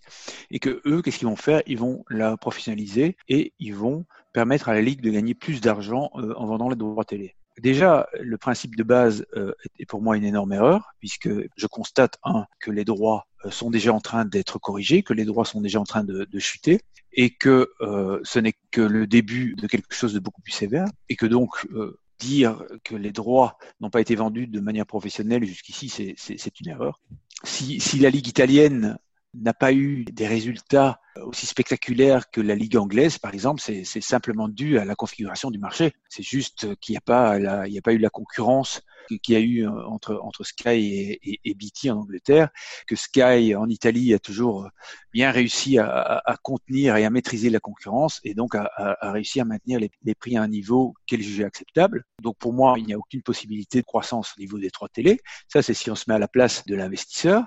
et 0.50 0.58
que 0.58 0.80
eux, 0.86 1.02
qu'est-ce 1.02 1.18
qu'ils 1.18 1.28
vont 1.28 1.36
faire? 1.36 1.62
Ils 1.66 1.78
vont 1.78 2.04
la 2.08 2.36
professionnaliser 2.36 3.16
et 3.28 3.52
ils 3.58 3.74
vont 3.74 4.06
permettre 4.32 4.68
à 4.68 4.74
la 4.74 4.80
ligue 4.82 5.00
de 5.00 5.10
gagner 5.10 5.34
plus 5.34 5.60
d'argent 5.60 6.10
euh, 6.14 6.32
en 6.36 6.46
vendant 6.46 6.68
les 6.68 6.76
droits 6.76 7.04
télé. 7.04 7.35
Déjà, 7.60 8.08
le 8.20 8.36
principe 8.36 8.76
de 8.76 8.82
base 8.82 9.24
euh, 9.34 9.52
est 9.78 9.86
pour 9.86 10.02
moi 10.02 10.16
une 10.16 10.24
énorme 10.24 10.52
erreur, 10.52 10.92
puisque 11.00 11.28
je 11.56 11.66
constate, 11.66 12.18
un, 12.22 12.46
que 12.60 12.70
les 12.70 12.84
droits 12.84 13.26
euh, 13.44 13.50
sont 13.50 13.70
déjà 13.70 13.92
en 13.94 14.00
train 14.00 14.24
d'être 14.24 14.58
corrigés, 14.58 15.02
que 15.02 15.14
les 15.14 15.24
droits 15.24 15.44
sont 15.44 15.60
déjà 15.60 15.80
en 15.80 15.84
train 15.84 16.04
de, 16.04 16.24
de 16.24 16.38
chuter, 16.38 16.80
et 17.12 17.30
que 17.30 17.70
euh, 17.80 18.20
ce 18.24 18.38
n'est 18.38 18.54
que 18.70 18.82
le 18.82 19.06
début 19.06 19.54
de 19.56 19.66
quelque 19.66 19.94
chose 19.94 20.12
de 20.12 20.18
beaucoup 20.18 20.42
plus 20.42 20.52
sévère, 20.52 20.86
et 21.08 21.16
que 21.16 21.26
donc 21.26 21.66
euh, 21.72 21.98
dire 22.18 22.62
que 22.84 22.94
les 22.94 23.12
droits 23.12 23.58
n'ont 23.80 23.90
pas 23.90 24.00
été 24.00 24.14
vendus 24.14 24.46
de 24.46 24.60
manière 24.60 24.86
professionnelle 24.86 25.44
jusqu'ici, 25.44 25.88
c'est 25.88 26.60
une 26.60 26.68
erreur. 26.68 27.00
Si, 27.42 27.80
si 27.80 27.98
la 27.98 28.10
Ligue 28.10 28.28
italienne 28.28 28.98
n'a 29.40 29.54
pas 29.54 29.72
eu 29.72 30.04
des 30.04 30.26
résultats 30.26 31.00
aussi 31.22 31.46
spectaculaires 31.46 32.30
que 32.30 32.40
la 32.40 32.54
Ligue 32.54 32.76
anglaise, 32.76 33.18
par 33.18 33.32
exemple, 33.32 33.60
c'est 33.60 34.00
simplement 34.00 34.48
dû 34.48 34.78
à 34.78 34.84
la 34.84 34.94
configuration 34.94 35.50
du 35.50 35.58
marché. 35.58 35.92
C'est 36.08 36.22
juste 36.22 36.74
qu'il 36.80 36.92
n'y 36.92 36.98
a 36.98 37.00
pas, 37.00 37.34
a 37.34 37.82
pas 37.82 37.92
eu 37.92 37.98
la 37.98 38.10
concurrence 38.10 38.82
qu'il 39.22 39.34
y 39.34 39.36
a 39.36 39.40
eu 39.40 39.66
entre 39.66 40.18
entre 40.22 40.44
Sky 40.44 41.18
et, 41.22 41.54
BT 41.54 41.90
en 41.90 41.98
Angleterre, 41.98 42.48
que 42.86 42.96
Sky 42.96 43.54
en 43.54 43.68
Italie 43.68 44.12
a 44.14 44.18
toujours 44.18 44.68
bien 45.12 45.30
réussi 45.30 45.78
à, 45.78 46.36
contenir 46.42 46.96
et 46.96 47.04
à 47.04 47.10
maîtriser 47.10 47.50
la 47.50 47.60
concurrence 47.60 48.20
et 48.24 48.34
donc 48.34 48.54
à, 48.54 48.64
à 48.76 49.16
à 49.16 49.44
maintenir 49.44 49.80
les, 49.80 49.90
les, 50.02 50.14
prix 50.14 50.36
à 50.36 50.42
un 50.42 50.48
niveau 50.48 50.94
qu'elle 51.06 51.22
jugeait 51.22 51.44
acceptable. 51.44 52.04
Donc 52.22 52.36
pour 52.38 52.52
moi, 52.52 52.74
il 52.78 52.84
n'y 52.84 52.94
a 52.94 52.98
aucune 52.98 53.22
possibilité 53.22 53.80
de 53.80 53.86
croissance 53.86 54.34
au 54.36 54.40
niveau 54.40 54.58
des 54.58 54.70
trois 54.70 54.88
télés. 54.88 55.20
Ça, 55.48 55.62
c'est 55.62 55.74
si 55.74 55.90
on 55.90 55.94
se 55.94 56.04
met 56.08 56.14
à 56.14 56.18
la 56.18 56.28
place 56.28 56.64
de 56.66 56.74
l'investisseur. 56.74 57.44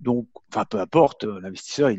Donc, 0.00 0.28
enfin, 0.50 0.64
peu 0.64 0.80
importe, 0.80 1.24
euh, 1.24 1.40
l'investisseur, 1.40 1.90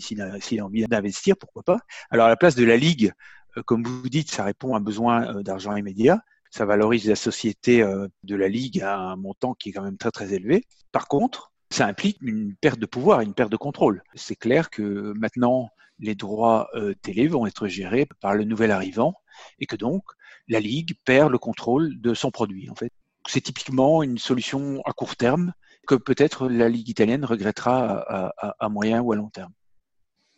s'il 0.00 0.20
a, 0.20 0.34
a, 0.34 0.64
envie 0.64 0.86
d'investir, 0.86 1.36
pourquoi 1.36 1.62
pas. 1.62 1.78
Alors, 2.10 2.26
à 2.26 2.28
la 2.28 2.36
place 2.36 2.54
de 2.54 2.64
la 2.64 2.76
ligue, 2.76 3.12
euh, 3.56 3.62
comme 3.62 3.84
vous 3.84 4.08
dites, 4.08 4.30
ça 4.30 4.44
répond 4.44 4.74
à 4.74 4.78
un 4.78 4.80
besoin 4.80 5.36
euh, 5.36 5.42
d'argent 5.42 5.74
immédiat. 5.76 6.20
Ça 6.50 6.64
valorise 6.64 7.08
la 7.08 7.16
société 7.16 7.84
de 8.22 8.36
la 8.36 8.48
ligue 8.48 8.80
à 8.80 8.96
un 8.96 9.16
montant 9.16 9.52
qui 9.52 9.68
est 9.68 9.72
quand 9.72 9.82
même 9.82 9.98
très 9.98 10.12
très 10.12 10.32
élevé. 10.32 10.64
Par 10.90 11.06
contre, 11.06 11.52
ça 11.70 11.86
implique 11.86 12.18
une 12.22 12.54
perte 12.54 12.78
de 12.78 12.86
pouvoir, 12.86 13.20
une 13.20 13.34
perte 13.34 13.50
de 13.50 13.56
contrôle. 13.56 14.02
C'est 14.14 14.36
clair 14.36 14.70
que 14.70 15.12
maintenant, 15.16 15.68
les 15.98 16.14
droits 16.14 16.70
télé 17.02 17.26
vont 17.26 17.46
être 17.46 17.66
gérés 17.66 18.08
par 18.20 18.34
le 18.34 18.44
nouvel 18.44 18.70
arrivant 18.70 19.16
et 19.58 19.66
que 19.66 19.76
donc 19.76 20.04
la 20.48 20.60
ligue 20.60 20.94
perd 21.04 21.30
le 21.30 21.38
contrôle 21.38 22.00
de 22.00 22.14
son 22.14 22.30
produit. 22.30 22.70
En 22.70 22.74
fait, 22.74 22.92
c'est 23.26 23.40
typiquement 23.42 24.02
une 24.02 24.16
solution 24.16 24.80
à 24.86 24.92
court 24.92 25.16
terme 25.16 25.52
que 25.86 25.94
peut-être 25.94 26.48
la 26.48 26.68
Ligue 26.68 26.88
italienne 26.88 27.24
regrettera 27.24 28.32
à, 28.58 28.68
moyen 28.68 29.00
ou 29.00 29.12
à 29.12 29.16
long 29.16 29.30
terme. 29.30 29.52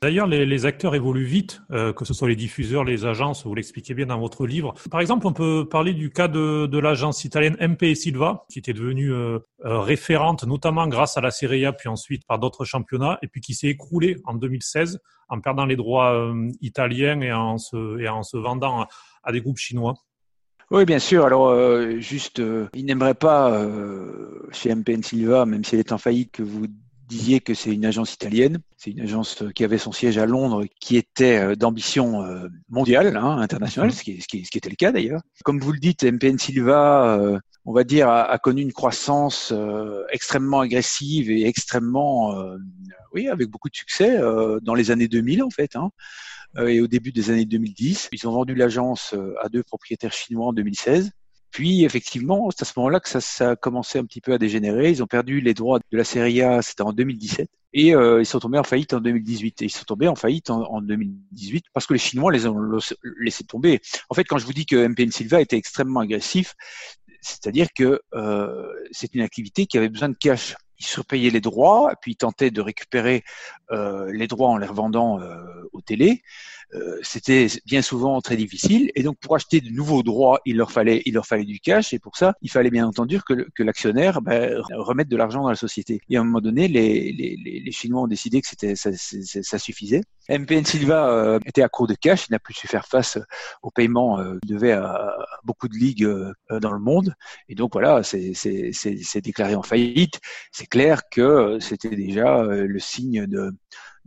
D'ailleurs, 0.00 0.28
les, 0.28 0.64
acteurs 0.64 0.94
évoluent 0.94 1.24
vite, 1.24 1.60
euh, 1.72 1.92
que 1.92 2.04
ce 2.04 2.14
soit 2.14 2.28
les 2.28 2.36
diffuseurs, 2.36 2.84
les 2.84 3.04
agences, 3.04 3.44
vous 3.44 3.54
l'expliquez 3.54 3.94
bien 3.94 4.06
dans 4.06 4.20
votre 4.20 4.46
livre. 4.46 4.74
Par 4.92 5.00
exemple, 5.00 5.26
on 5.26 5.32
peut 5.32 5.68
parler 5.68 5.92
du 5.92 6.10
cas 6.10 6.28
de, 6.28 6.78
l'agence 6.78 7.24
italienne 7.24 7.56
MP 7.60 7.96
Silva, 7.96 8.44
qui 8.48 8.60
était 8.60 8.72
devenue 8.72 9.12
euh, 9.12 9.40
euh, 9.64 9.80
référente, 9.80 10.44
notamment 10.44 10.86
grâce 10.86 11.16
à 11.16 11.20
la 11.20 11.32
Serie 11.32 11.66
A, 11.66 11.72
puis 11.72 11.88
ensuite 11.88 12.24
par 12.28 12.38
d'autres 12.38 12.64
championnats, 12.64 13.18
et 13.22 13.26
puis 13.26 13.40
qui 13.40 13.54
s'est 13.54 13.66
écroulée 13.66 14.18
en 14.24 14.34
2016 14.34 15.00
en 15.30 15.40
perdant 15.40 15.66
les 15.66 15.76
droits 15.76 16.32
italiens 16.62 17.20
et 17.20 17.32
en, 17.32 17.58
se, 17.58 17.98
et 17.98 18.08
en 18.08 18.22
se 18.22 18.36
vendant 18.36 18.86
à 19.24 19.32
des 19.32 19.40
groupes 19.40 19.58
chinois. 19.58 19.94
Oui, 20.70 20.84
bien 20.84 20.98
sûr. 20.98 21.24
Alors, 21.24 21.48
euh, 21.48 21.98
juste, 21.98 22.40
euh, 22.40 22.68
il 22.74 22.84
n'aimerait 22.84 23.14
pas, 23.14 23.50
euh, 23.52 24.42
chez 24.52 24.74
MPN 24.74 25.02
Silva, 25.02 25.46
même 25.46 25.64
si 25.64 25.74
elle 25.74 25.80
est 25.80 25.92
en 25.92 25.98
faillite, 25.98 26.30
que 26.32 26.42
vous 26.42 26.66
disiez 27.06 27.40
que 27.40 27.54
c'est 27.54 27.72
une 27.72 27.86
agence 27.86 28.12
italienne. 28.12 28.58
C'est 28.76 28.90
une 28.90 29.00
agence 29.00 29.42
qui 29.54 29.64
avait 29.64 29.78
son 29.78 29.92
siège 29.92 30.18
à 30.18 30.26
Londres, 30.26 30.66
qui 30.78 30.98
était 30.98 31.56
d'ambition 31.56 32.22
mondiale, 32.68 33.16
hein, 33.16 33.38
internationale, 33.38 33.92
ce 33.92 34.02
qui, 34.02 34.20
ce, 34.20 34.28
qui, 34.28 34.44
ce 34.44 34.50
qui, 34.50 34.58
était 34.58 34.68
le 34.68 34.76
cas 34.76 34.92
d'ailleurs. 34.92 35.22
Comme 35.42 35.58
vous 35.58 35.72
le 35.72 35.78
dites, 35.78 36.04
MPN 36.04 36.38
Silva, 36.38 37.40
on 37.64 37.72
va 37.72 37.84
dire, 37.84 38.10
a, 38.10 38.24
a 38.24 38.38
connu 38.38 38.60
une 38.60 38.74
croissance 38.74 39.54
extrêmement 40.10 40.60
agressive 40.60 41.30
et 41.30 41.46
extrêmement, 41.46 42.38
oui, 43.14 43.28
avec 43.28 43.48
beaucoup 43.48 43.70
de 43.70 43.76
succès 43.76 44.18
dans 44.60 44.74
les 44.74 44.90
années 44.90 45.08
2000 45.08 45.42
en 45.42 45.50
fait. 45.50 45.76
Hein. 45.76 45.90
Euh, 46.56 46.68
et 46.68 46.80
au 46.80 46.86
début 46.86 47.12
des 47.12 47.30
années 47.30 47.44
2010. 47.44 48.08
Ils 48.12 48.28
ont 48.28 48.32
vendu 48.32 48.54
l'agence 48.54 49.12
euh, 49.14 49.34
à 49.42 49.48
deux 49.48 49.62
propriétaires 49.62 50.12
chinois 50.12 50.46
en 50.46 50.52
2016. 50.52 51.10
Puis 51.50 51.84
effectivement, 51.84 52.50
c'est 52.50 52.62
à 52.62 52.64
ce 52.64 52.72
moment-là 52.76 53.00
que 53.00 53.08
ça, 53.08 53.20
ça, 53.20 53.50
a 53.50 53.56
commencé 53.56 53.98
un 53.98 54.04
petit 54.04 54.20
peu 54.20 54.32
à 54.32 54.38
dégénérer. 54.38 54.90
Ils 54.90 55.02
ont 55.02 55.06
perdu 55.06 55.40
les 55.40 55.54
droits 55.54 55.78
de 55.78 55.96
la 55.96 56.04
Serie 56.04 56.42
A, 56.42 56.60
c'était 56.62 56.82
en 56.82 56.92
2017. 56.92 57.48
Et 57.74 57.94
euh, 57.94 58.20
ils 58.20 58.26
sont 58.26 58.38
tombés 58.38 58.58
en 58.58 58.64
faillite 58.64 58.92
en 58.92 59.00
2018. 59.00 59.62
Et 59.62 59.64
ils 59.66 59.70
sont 59.70 59.84
tombés 59.84 60.08
en 60.08 60.14
faillite 60.14 60.50
en, 60.50 60.62
en, 60.62 60.82
2018 60.82 61.66
parce 61.72 61.86
que 61.86 61.94
les 61.94 61.98
Chinois 61.98 62.32
les 62.32 62.46
ont 62.46 62.58
laissé 63.18 63.44
tomber. 63.44 63.80
En 64.08 64.14
fait, 64.14 64.24
quand 64.24 64.38
je 64.38 64.46
vous 64.46 64.52
dis 64.52 64.66
que 64.66 64.88
MPN 64.88 65.10
Silva 65.10 65.40
était 65.40 65.56
extrêmement 65.56 66.00
agressif, 66.00 66.54
c'est-à-dire 67.20 67.68
que 67.74 68.00
euh, 68.14 68.72
c'est 68.90 69.14
une 69.14 69.22
activité 69.22 69.66
qui 69.66 69.78
avait 69.78 69.88
besoin 69.88 70.08
de 70.08 70.16
cash 70.18 70.54
il 70.78 70.86
surpayait 70.86 71.30
les 71.30 71.40
droits, 71.40 71.92
puis 72.00 72.12
il 72.12 72.16
tentait 72.16 72.50
de 72.50 72.60
récupérer 72.60 73.24
euh, 73.70 74.10
les 74.12 74.26
droits 74.26 74.48
en 74.48 74.56
les 74.56 74.66
revendant 74.66 75.20
euh, 75.20 75.44
aux 75.72 75.80
télé. 75.80 76.22
Euh, 76.74 76.98
c'était 77.02 77.46
bien 77.66 77.80
souvent 77.80 78.20
très 78.20 78.36
difficile. 78.36 78.90
Et 78.94 79.02
donc, 79.02 79.16
pour 79.18 79.34
acheter 79.34 79.60
de 79.60 79.70
nouveaux 79.70 80.02
droits, 80.02 80.40
il 80.44 80.56
leur 80.56 80.70
fallait, 80.70 81.02
il 81.06 81.14
leur 81.14 81.26
fallait 81.26 81.44
du 81.44 81.60
cash. 81.60 81.94
Et 81.94 81.98
pour 81.98 82.16
ça, 82.16 82.34
il 82.42 82.50
fallait 82.50 82.70
bien 82.70 82.86
entendu 82.86 83.20
que, 83.22 83.62
l'actionnaire 83.62 84.20
ben, 84.20 84.60
remette 84.72 85.08
de 85.08 85.16
l'argent 85.16 85.42
dans 85.42 85.48
la 85.48 85.56
société. 85.56 86.00
Et 86.10 86.16
à 86.16 86.20
un 86.20 86.24
moment 86.24 86.40
donné, 86.40 86.68
les, 86.68 87.12
les, 87.12 87.36
les 87.64 87.72
Chinois 87.72 88.02
ont 88.02 88.06
décidé 88.06 88.40
que 88.40 88.48
c'était 88.48 88.76
ça, 88.76 88.90
ça, 88.92 89.58
suffisait. 89.58 90.02
MPN 90.28 90.64
Silva 90.64 91.10
euh, 91.10 91.38
était 91.46 91.62
à 91.62 91.68
court 91.68 91.86
de 91.86 91.94
cash. 91.94 92.26
Il 92.28 92.32
n'a 92.32 92.38
plus 92.38 92.54
su 92.54 92.66
faire 92.66 92.86
face 92.86 93.18
aux 93.62 93.70
paiements 93.70 94.20
euh, 94.20 94.38
qu'il 94.40 94.54
devait 94.54 94.72
à, 94.72 95.16
beaucoup 95.44 95.68
de 95.68 95.74
ligues 95.74 96.04
euh, 96.04 96.32
dans 96.60 96.72
le 96.72 96.80
monde. 96.80 97.14
Et 97.48 97.54
donc, 97.54 97.72
voilà, 97.72 98.02
c'est 98.02 99.20
déclaré 99.22 99.54
en 99.54 99.62
faillite. 99.62 100.20
C'est 100.52 100.66
clair 100.66 101.02
que 101.10 101.58
c'était 101.60 101.96
déjà 101.96 102.42
le 102.42 102.78
signe 102.78 103.26
de 103.26 103.52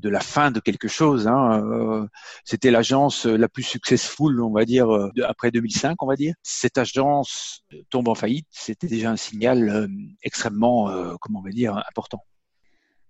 de 0.01 0.10
la 0.10 0.20
fin 0.20 0.51
de 0.51 0.60
quelque 0.60 0.88
chose. 0.88 1.27
Hein. 1.27 1.63
Euh, 1.63 2.08
c'était 2.43 2.72
l'agence 2.72 3.25
la 3.25 3.48
plus 3.48 3.63
successful, 3.63 4.41
on 4.41 4.51
va 4.51 4.65
dire, 4.65 4.89
euh, 4.93 5.10
après 5.24 5.51
2005, 5.51 6.01
on 6.01 6.08
va 6.08 6.15
dire. 6.15 6.34
Cette 6.43 6.77
agence 6.77 7.63
tombe 7.89 8.08
en 8.08 8.15
faillite, 8.15 8.48
c'était 8.50 8.88
déjà 8.88 9.12
un 9.12 9.17
signal 9.17 9.70
euh, 9.70 9.88
extrêmement, 10.24 10.89
comment 11.20 11.39
on 11.39 11.43
va 11.43 11.51
dire, 11.51 11.77
important. 11.77 12.24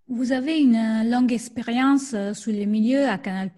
Vous 0.07 0.33
avez 0.33 0.59
une 0.59 1.09
longue 1.09 1.31
expérience 1.31 2.13
sur 2.33 2.51
les 2.51 2.65
milieux 2.65 3.07
à 3.07 3.17
Canal+, 3.17 3.49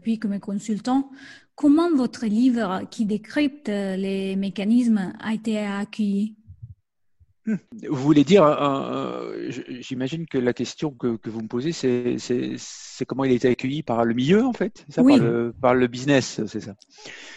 puis 0.00 0.18
comme 0.18 0.38
consultant. 0.38 1.10
Comment 1.56 1.94
votre 1.94 2.26
livre 2.26 2.82
qui 2.90 3.04
décrypte 3.04 3.68
les 3.68 4.36
mécanismes 4.36 5.12
a 5.20 5.34
été 5.34 5.58
accueilli? 5.58 6.36
Vous 7.88 7.96
voulez 7.96 8.24
dire, 8.24 8.44
euh, 8.44 9.50
j'imagine 9.80 10.26
que 10.26 10.38
la 10.38 10.52
question 10.52 10.90
que, 10.90 11.18
vous 11.24 11.40
me 11.40 11.48
posez, 11.48 11.72
c'est 11.72 13.04
comment 13.06 13.24
il 13.24 13.32
a 13.32 13.34
été 13.34 13.48
accueilli 13.48 13.82
par 13.82 14.04
le 14.04 14.14
milieu, 14.14 14.44
en 14.44 14.52
fait, 14.52 14.84
ça, 14.88 15.02
par, 15.60 15.74
le, 15.74 15.86
business, 15.86 16.40
c'est 16.46 16.60
ça. 16.60 16.74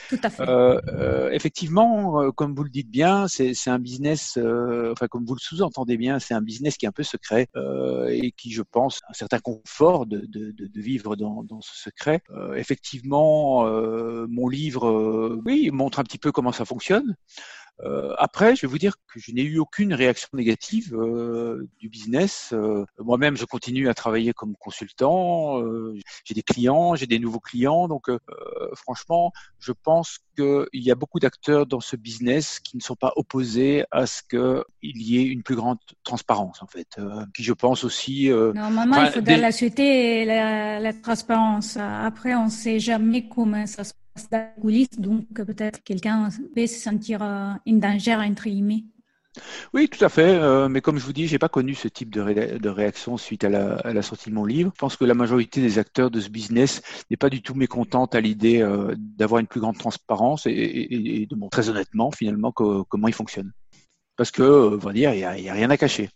Tout 0.10 0.20
à 0.22 0.30
fait. 0.30 0.44
Euh, 0.44 0.80
euh, 0.90 1.32
effectivement, 1.32 2.32
comme 2.32 2.54
vous 2.54 2.64
le 2.64 2.70
dites 2.70 2.90
bien, 2.90 3.28
c'est 3.28 3.54
un 3.68 3.80
business, 3.80 4.38
enfin 4.38 5.08
comme 5.08 5.26
vous 5.26 5.36
le 5.36 5.40
sous-entendez 5.40 5.98
bien, 5.98 6.20
c'est 6.20 6.34
un 6.34 6.42
business 6.42 6.78
qui 6.78 6.86
est 6.86 6.90
un 6.90 6.94
peu 6.94 7.04
secret 7.04 7.48
et 8.10 8.32
qui, 8.32 8.52
je 8.52 8.62
pense, 8.62 9.00
a 9.08 9.12
un 9.12 9.14
certain 9.14 9.40
confort 9.40 10.06
de, 10.06 10.28
vivre 10.76 11.16
dans, 11.16 11.44
dans, 11.44 11.62
ce 11.62 11.76
secret. 11.76 12.22
effectivement, 12.56 13.66
mon 14.28 14.48
livre, 14.48 15.42
oui, 15.46 15.70
montre 15.72 16.00
un 16.00 16.04
petit 16.04 16.20
peu 16.20 16.32
comment 16.32 16.52
ça 16.52 16.66
fonctionne. 16.66 17.16
Euh, 17.82 18.14
après, 18.18 18.56
je 18.56 18.62
vais 18.62 18.68
vous 18.68 18.78
dire 18.78 18.96
que 19.08 19.20
je 19.20 19.32
n'ai 19.32 19.42
eu 19.42 19.58
aucune 19.60 19.94
réaction 19.94 20.30
négative 20.34 20.94
euh, 20.96 21.68
du 21.80 21.90
business. 21.90 22.52
Euh, 22.54 22.86
moi-même, 23.00 23.36
je 23.36 23.46
continue 23.46 23.90
à 23.90 23.94
travailler 23.94 24.34
comme 24.34 24.56
consultant. 24.56 25.62
Euh, 25.62 25.98
j'ai 26.24 26.34
des 26.34 26.44
clients, 26.44 26.96
j'ai 26.96 27.08
des 27.08 27.20
nouveaux 27.20 27.40
clients. 27.40 27.88
Donc, 27.88 28.10
euh, 28.10 28.20
franchement, 28.76 29.32
je 29.60 29.72
pense 29.72 30.20
qu'il 30.36 30.68
y 30.74 30.92
a 30.92 30.96
beaucoup 30.96 31.20
d'acteurs 31.20 31.66
dans 31.66 31.80
ce 31.80 31.96
business 31.96 32.60
qui 32.60 32.78
ne 32.78 32.82
sont 32.82 32.96
pas 32.96 33.14
opposés 33.16 33.86
à 33.92 34.06
ce 34.06 34.22
qu'il 34.22 35.02
y 35.02 35.18
ait 35.18 35.26
une 35.26 35.44
plus 35.44 35.56
grande 35.56 35.80
transparence, 36.04 36.62
en 36.62 36.68
fait. 36.68 37.00
qui, 37.36 37.44
je 37.44 37.54
pense 37.54 37.84
aussi. 37.84 38.30
Normalement, 38.30 39.04
il 39.04 39.12
faudrait 39.12 39.38
la 39.38 39.52
souhaiter 39.52 40.26
la, 40.26 40.80
la 40.80 40.94
transparence. 40.94 41.78
Après, 41.78 42.36
on 42.36 42.46
ne 42.46 42.50
sait 42.50 42.80
jamais 42.80 43.28
comment 43.28 43.66
ça 43.66 43.84
se 43.84 43.94
dans 43.94 44.03
donc 44.98 45.34
peut-être 45.34 45.84
quelqu'un 45.84 46.30
peut 46.56 46.68
se 46.68 46.80
sentir 46.80 47.22
en 47.22 47.56
euh, 47.68 47.80
danger, 47.80 48.16
entre 48.16 48.44
guillemets. 48.44 48.84
Oui, 49.74 49.90
tout 49.90 50.04
à 50.06 50.10
fait. 50.10 50.36
Euh, 50.36 50.70
mais 50.70 50.82
comme 50.82 50.98
je 51.00 51.06
vous 51.06 51.14
dis, 51.14 51.28
j'ai 51.28 51.40
pas 51.40 51.50
connu 51.50 51.74
ce 51.74 51.88
type 51.88 52.12
de, 52.12 52.70
réaction 52.70 53.18
suite 53.18 53.44
à 53.44 53.50
la, 53.50 54.02
sortie 54.02 54.30
de 54.30 54.36
mon 54.36 54.46
livre. 54.46 54.72
Je 54.76 54.80
pense 54.80 54.96
que 54.96 55.06
la 55.06 55.16
majorité 55.16 55.62
des 55.62 55.80
acteurs 55.80 56.12
de 56.12 56.20
ce 56.20 56.30
business 56.30 56.82
n'est 57.10 57.18
pas 57.18 57.30
du 57.30 57.42
tout 57.42 57.56
mécontente 57.56 58.14
à 58.14 58.22
l'idée 58.22 58.62
euh, 58.62 58.94
d'avoir 58.98 59.40
une 59.40 59.48
plus 59.48 59.60
grande 59.60 59.78
transparence 59.78 60.46
et, 60.46 61.28
de 61.30 61.36
montrer 61.36 61.62
très 61.62 61.70
honnêtement 61.70 62.12
finalement 62.12 62.52
comment 62.52 63.08
il 63.08 63.14
fonctionne. 63.14 63.52
Parce 64.16 64.30
que, 64.30 64.44
on 64.44 64.78
va 64.78 64.94
dire, 64.94 65.14
il 65.14 65.42
n'y 65.42 65.50
a, 65.50 65.54
rien 65.54 65.70
à 65.72 65.78
cacher. 65.78 66.10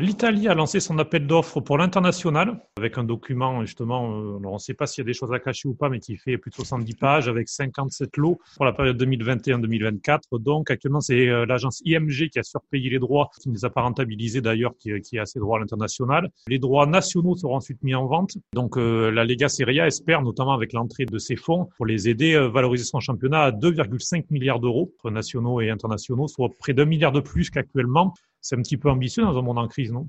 L'Italie 0.00 0.48
a 0.48 0.54
lancé 0.54 0.80
son 0.80 0.98
appel 0.98 1.24
d'offres 1.24 1.60
pour 1.60 1.78
l'international 1.78 2.60
avec 2.76 2.98
un 2.98 3.04
document 3.04 3.64
justement, 3.64 4.10
euh, 4.18 4.40
on 4.42 4.54
ne 4.54 4.58
sait 4.58 4.74
pas 4.74 4.88
s'il 4.88 5.02
y 5.02 5.04
a 5.04 5.06
des 5.06 5.14
choses 5.14 5.32
à 5.32 5.38
cacher 5.38 5.68
ou 5.68 5.74
pas, 5.74 5.88
mais 5.88 6.00
qui 6.00 6.16
fait 6.16 6.36
plus 6.36 6.50
de 6.50 6.56
70 6.56 6.94
pages 6.96 7.28
avec 7.28 7.48
57 7.48 8.16
lots 8.16 8.40
pour 8.56 8.64
la 8.64 8.72
période 8.72 9.00
2021-2024. 9.00 10.40
Donc 10.40 10.72
actuellement, 10.72 11.00
c'est 11.00 11.28
euh, 11.28 11.46
l'agence 11.46 11.80
IMG 11.84 12.28
qui 12.28 12.40
a 12.40 12.42
surpayé 12.42 12.90
les 12.90 12.98
droits, 12.98 13.30
qui 13.40 13.50
ne 13.50 13.54
les 13.54 13.64
a 13.64 13.70
pas 13.70 13.82
rentabilisés 13.82 14.40
d'ailleurs, 14.40 14.76
qui, 14.78 15.00
qui 15.00 15.16
a 15.16 15.26
ses 15.26 15.38
droits 15.38 15.58
à 15.58 15.60
l'international. 15.60 16.28
Les 16.48 16.58
droits 16.58 16.86
nationaux 16.86 17.36
seront 17.36 17.54
ensuite 17.54 17.80
mis 17.84 17.94
en 17.94 18.06
vente. 18.06 18.36
Donc 18.52 18.76
euh, 18.76 19.12
la 19.12 19.24
Lega 19.24 19.48
Serie 19.48 19.78
A 19.78 19.86
espère, 19.86 20.22
notamment 20.22 20.54
avec 20.54 20.72
l'entrée 20.72 21.06
de 21.06 21.18
ces 21.18 21.36
fonds, 21.36 21.68
pour 21.76 21.86
les 21.86 22.08
aider, 22.08 22.34
à 22.34 22.48
valoriser 22.48 22.84
son 22.84 22.98
championnat 22.98 23.42
à 23.42 23.50
2,5 23.52 24.24
milliards 24.30 24.58
d'euros, 24.58 24.92
nationaux 25.04 25.60
et 25.60 25.70
internationaux, 25.70 26.26
soit 26.26 26.48
près 26.58 26.72
d'un 26.72 26.84
milliard 26.84 27.12
de 27.12 27.20
plus 27.20 27.48
qu'actuellement 27.50 28.12
c'est 28.44 28.56
un 28.56 28.62
petit 28.62 28.76
peu 28.76 28.90
ambitieux 28.90 29.22
dans 29.22 29.36
un 29.38 29.42
monde 29.42 29.58
en 29.58 29.66
crise, 29.66 29.90
non? 29.90 30.06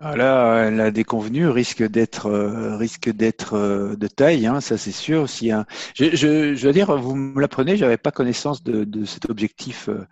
Là, 0.00 0.70
la 0.70 0.90
déconvenue 0.90 1.48
risque 1.48 1.82
d'être 1.82 2.26
euh, 2.26 2.76
risque 2.76 3.10
d'être 3.10 3.54
euh, 3.54 3.96
de 3.96 4.06
taille, 4.06 4.46
hein, 4.46 4.60
ça 4.60 4.78
c'est 4.78 4.92
sûr. 4.92 5.28
Si 5.28 5.50
un... 5.50 5.66
je, 5.94 6.14
je, 6.14 6.54
je, 6.54 6.66
veux 6.66 6.72
dire, 6.72 6.96
vous 6.96 7.16
me 7.16 7.40
l'apprenez, 7.40 7.76
j'avais 7.76 7.96
pas 7.96 8.12
connaissance 8.12 8.62
de, 8.62 8.84
de 8.84 9.04
cet 9.04 9.28
objectif 9.28 9.88
euh, 9.88 10.06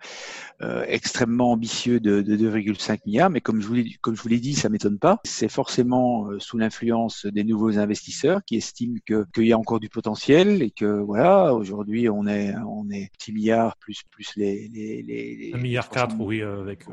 euh, 0.61 0.83
extrêmement 0.87 1.51
ambitieux 1.51 1.99
de, 2.01 2.21
de 2.21 2.35
2,5 2.35 2.99
milliards, 3.05 3.29
mais 3.29 3.39
comme 3.39 3.61
je 3.61 3.67
vous 3.67 3.75
l'ai 3.75 3.93
comme 4.01 4.15
je 4.15 4.21
vous 4.21 4.27
l'ai 4.27 4.39
dit, 4.39 4.55
ça 4.55 4.67
m'étonne 4.67 4.99
pas. 4.99 5.19
C'est 5.23 5.49
forcément 5.49 6.27
sous 6.39 6.57
l'influence 6.57 7.25
des 7.25 7.45
nouveaux 7.45 7.77
investisseurs 7.79 8.41
qui 8.43 8.57
estiment 8.57 8.97
que 9.05 9.25
qu'il 9.33 9.47
y 9.47 9.53
a 9.53 9.57
encore 9.57 9.79
du 9.79 9.87
potentiel 9.87 10.61
et 10.63 10.71
que 10.71 10.99
voilà, 10.99 11.53
aujourd'hui 11.53 12.09
on 12.09 12.27
est 12.27 12.53
on 12.67 12.89
est 12.89 13.09
10 13.25 13.31
milliards 13.31 13.77
plus 13.77 14.01
plus 14.11 14.33
les 14.35 14.67
les, 14.67 15.01
les, 15.01 15.51
1 15.53 15.57
milliard 15.59 15.89
4, 15.89 16.15
oui, 16.19 16.41
avec 16.41 16.85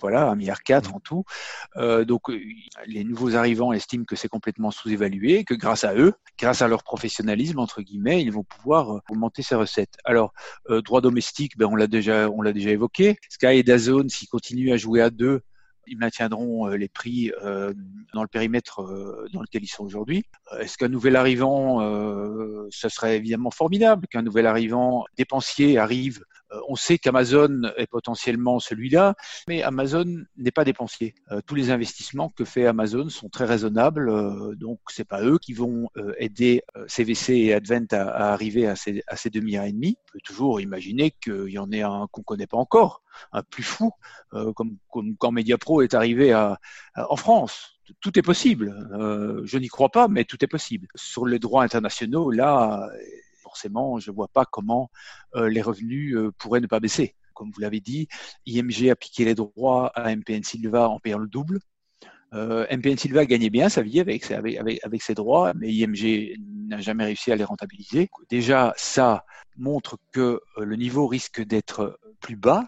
voilà, 0.00 0.28
1 0.30 0.34
milliard 0.34 0.62
4 0.62 0.94
en 0.94 1.00
tout. 1.00 1.24
donc 1.76 2.28
les 2.86 3.04
nouveaux 3.04 3.34
arrivants 3.34 3.72
estiment 3.72 4.04
que 4.04 4.16
c'est 4.16 4.28
complètement 4.28 4.70
sous-évalué, 4.70 5.44
que 5.44 5.54
grâce 5.54 5.84
à 5.84 5.94
eux, 5.94 6.14
grâce 6.38 6.62
à 6.62 6.68
leur 6.68 6.82
professionnalisme 6.82 7.58
entre 7.58 7.82
guillemets, 7.82 8.22
ils 8.22 8.32
vont 8.32 8.44
pouvoir 8.44 8.96
euh, 8.96 9.00
augmenter 9.10 9.42
ces 9.42 9.54
recettes. 9.54 9.96
Alors 10.04 10.32
euh, 10.70 10.82
droit 10.82 11.00
domestique, 11.00 11.56
ben 11.56 11.66
on 11.66 11.76
l'a 11.76 11.86
déjà 11.86 12.28
évoqué. 12.70 13.16
Sky 13.28 13.46
et 13.46 13.62
Dazone, 13.62 14.08
s'ils 14.08 14.28
continuent 14.28 14.72
à 14.72 14.76
jouer 14.76 15.00
à 15.00 15.10
deux, 15.10 15.42
ils 15.86 15.98
maintiendront 15.98 16.68
euh, 16.68 16.76
les 16.76 16.88
prix 16.88 17.32
dans 18.14 18.22
le 18.22 18.28
périmètre 18.28 18.82
dans 19.32 19.40
lequel 19.40 19.64
ils 19.64 19.68
sont 19.68 19.84
aujourd'hui. 19.84 20.24
Est-ce 20.60 20.78
qu'un 20.78 20.88
nouvel 20.88 21.16
arrivant, 21.16 21.80
ce 22.70 22.88
serait 22.88 23.16
évidemment 23.16 23.50
formidable 23.50 24.06
qu'un 24.08 24.22
nouvel 24.22 24.46
arrivant 24.46 25.04
dépensier 25.16 25.78
arrive 25.78 26.22
on 26.68 26.76
sait 26.76 26.98
qu'Amazon 26.98 27.62
est 27.76 27.86
potentiellement 27.86 28.58
celui-là, 28.58 29.14
mais 29.48 29.62
Amazon 29.62 30.24
n'est 30.36 30.50
pas 30.50 30.64
dépensier. 30.64 31.14
Euh, 31.30 31.40
tous 31.46 31.54
les 31.54 31.70
investissements 31.70 32.30
que 32.30 32.44
fait 32.44 32.66
Amazon 32.66 33.08
sont 33.08 33.28
très 33.28 33.44
raisonnables, 33.44 34.08
euh, 34.08 34.54
donc 34.56 34.80
c'est 34.88 35.06
pas 35.06 35.22
eux 35.22 35.38
qui 35.38 35.52
vont 35.52 35.88
aider 36.18 36.62
CVC 36.86 37.34
et 37.34 37.54
Advent 37.54 37.86
à, 37.92 38.32
arriver 38.32 38.66
à 38.66 38.76
ces, 38.76 39.02
à 39.06 39.16
ces 39.16 39.28
et 39.28 39.30
demi. 39.40 39.96
On 39.98 40.12
peut 40.12 40.20
toujours 40.24 40.60
imaginer 40.60 41.10
qu'il 41.10 41.48
y 41.48 41.58
en 41.58 41.70
ait 41.72 41.82
un 41.82 42.06
qu'on 42.10 42.22
connaît 42.22 42.46
pas 42.46 42.56
encore, 42.56 43.02
un 43.32 43.42
plus 43.42 43.62
fou, 43.62 43.92
comme, 44.30 44.76
quand 45.18 45.32
Mediapro 45.32 45.82
est 45.82 45.94
arrivé 45.94 46.34
en 46.34 47.16
France 47.16 47.78
tout 48.00 48.18
est 48.18 48.22
possible. 48.22 48.74
je 49.44 49.58
n'y 49.58 49.68
crois 49.68 49.90
pas, 49.90 50.08
mais 50.08 50.24
tout 50.24 50.42
est 50.42 50.48
possible. 50.48 50.86
Sur 50.94 51.26
les 51.26 51.38
droits 51.38 51.64
internationaux, 51.64 52.30
là, 52.30 52.88
forcément, 53.52 53.98
je 53.98 54.10
ne 54.10 54.16
vois 54.16 54.28
pas 54.28 54.46
comment 54.46 54.90
euh, 55.34 55.50
les 55.50 55.60
revenus 55.60 56.16
euh, 56.16 56.32
pourraient 56.38 56.60
ne 56.60 56.66
pas 56.66 56.80
baisser. 56.80 57.14
Comme 57.34 57.50
vous 57.50 57.60
l'avez 57.60 57.80
dit, 57.80 58.08
IMG 58.46 58.90
a 58.90 58.94
les 59.18 59.34
droits 59.34 59.88
à 59.94 60.14
MPN 60.14 60.42
Silva 60.42 60.88
en 60.88 60.98
payant 60.98 61.18
le 61.18 61.28
double. 61.28 61.60
Euh, 62.32 62.66
MPN 62.70 62.96
Silva 62.96 63.26
gagnait 63.26 63.50
bien 63.50 63.68
sa 63.68 63.82
vie 63.82 64.00
avec, 64.00 64.30
avec, 64.30 65.02
ses 65.02 65.12
droits, 65.12 65.52
mais 65.54 65.70
IMG 65.70 66.34
n'a 66.66 66.80
jamais 66.80 67.04
réussi 67.04 67.30
à 67.30 67.36
les 67.36 67.44
rentabiliser. 67.44 68.08
Déjà, 68.30 68.72
ça 68.78 69.26
montre 69.58 69.98
que 70.12 70.40
le 70.56 70.76
niveau 70.76 71.06
risque 71.06 71.42
d'être 71.42 71.98
plus 72.20 72.36
bas, 72.36 72.64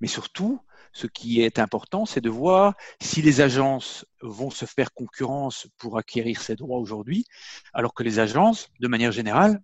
mais 0.00 0.08
surtout, 0.08 0.60
ce 0.92 1.06
qui 1.06 1.42
est 1.42 1.60
important, 1.60 2.06
c'est 2.06 2.22
de 2.22 2.30
voir 2.30 2.74
si 3.00 3.22
les 3.22 3.42
agences 3.42 4.06
vont 4.22 4.50
se 4.50 4.64
faire 4.64 4.92
concurrence 4.92 5.68
pour 5.78 5.98
acquérir 5.98 6.40
ces 6.40 6.56
droits 6.56 6.78
aujourd'hui, 6.78 7.26
alors 7.74 7.94
que 7.94 8.02
les 8.02 8.18
agences, 8.18 8.70
de 8.80 8.88
manière 8.88 9.12
générale, 9.12 9.60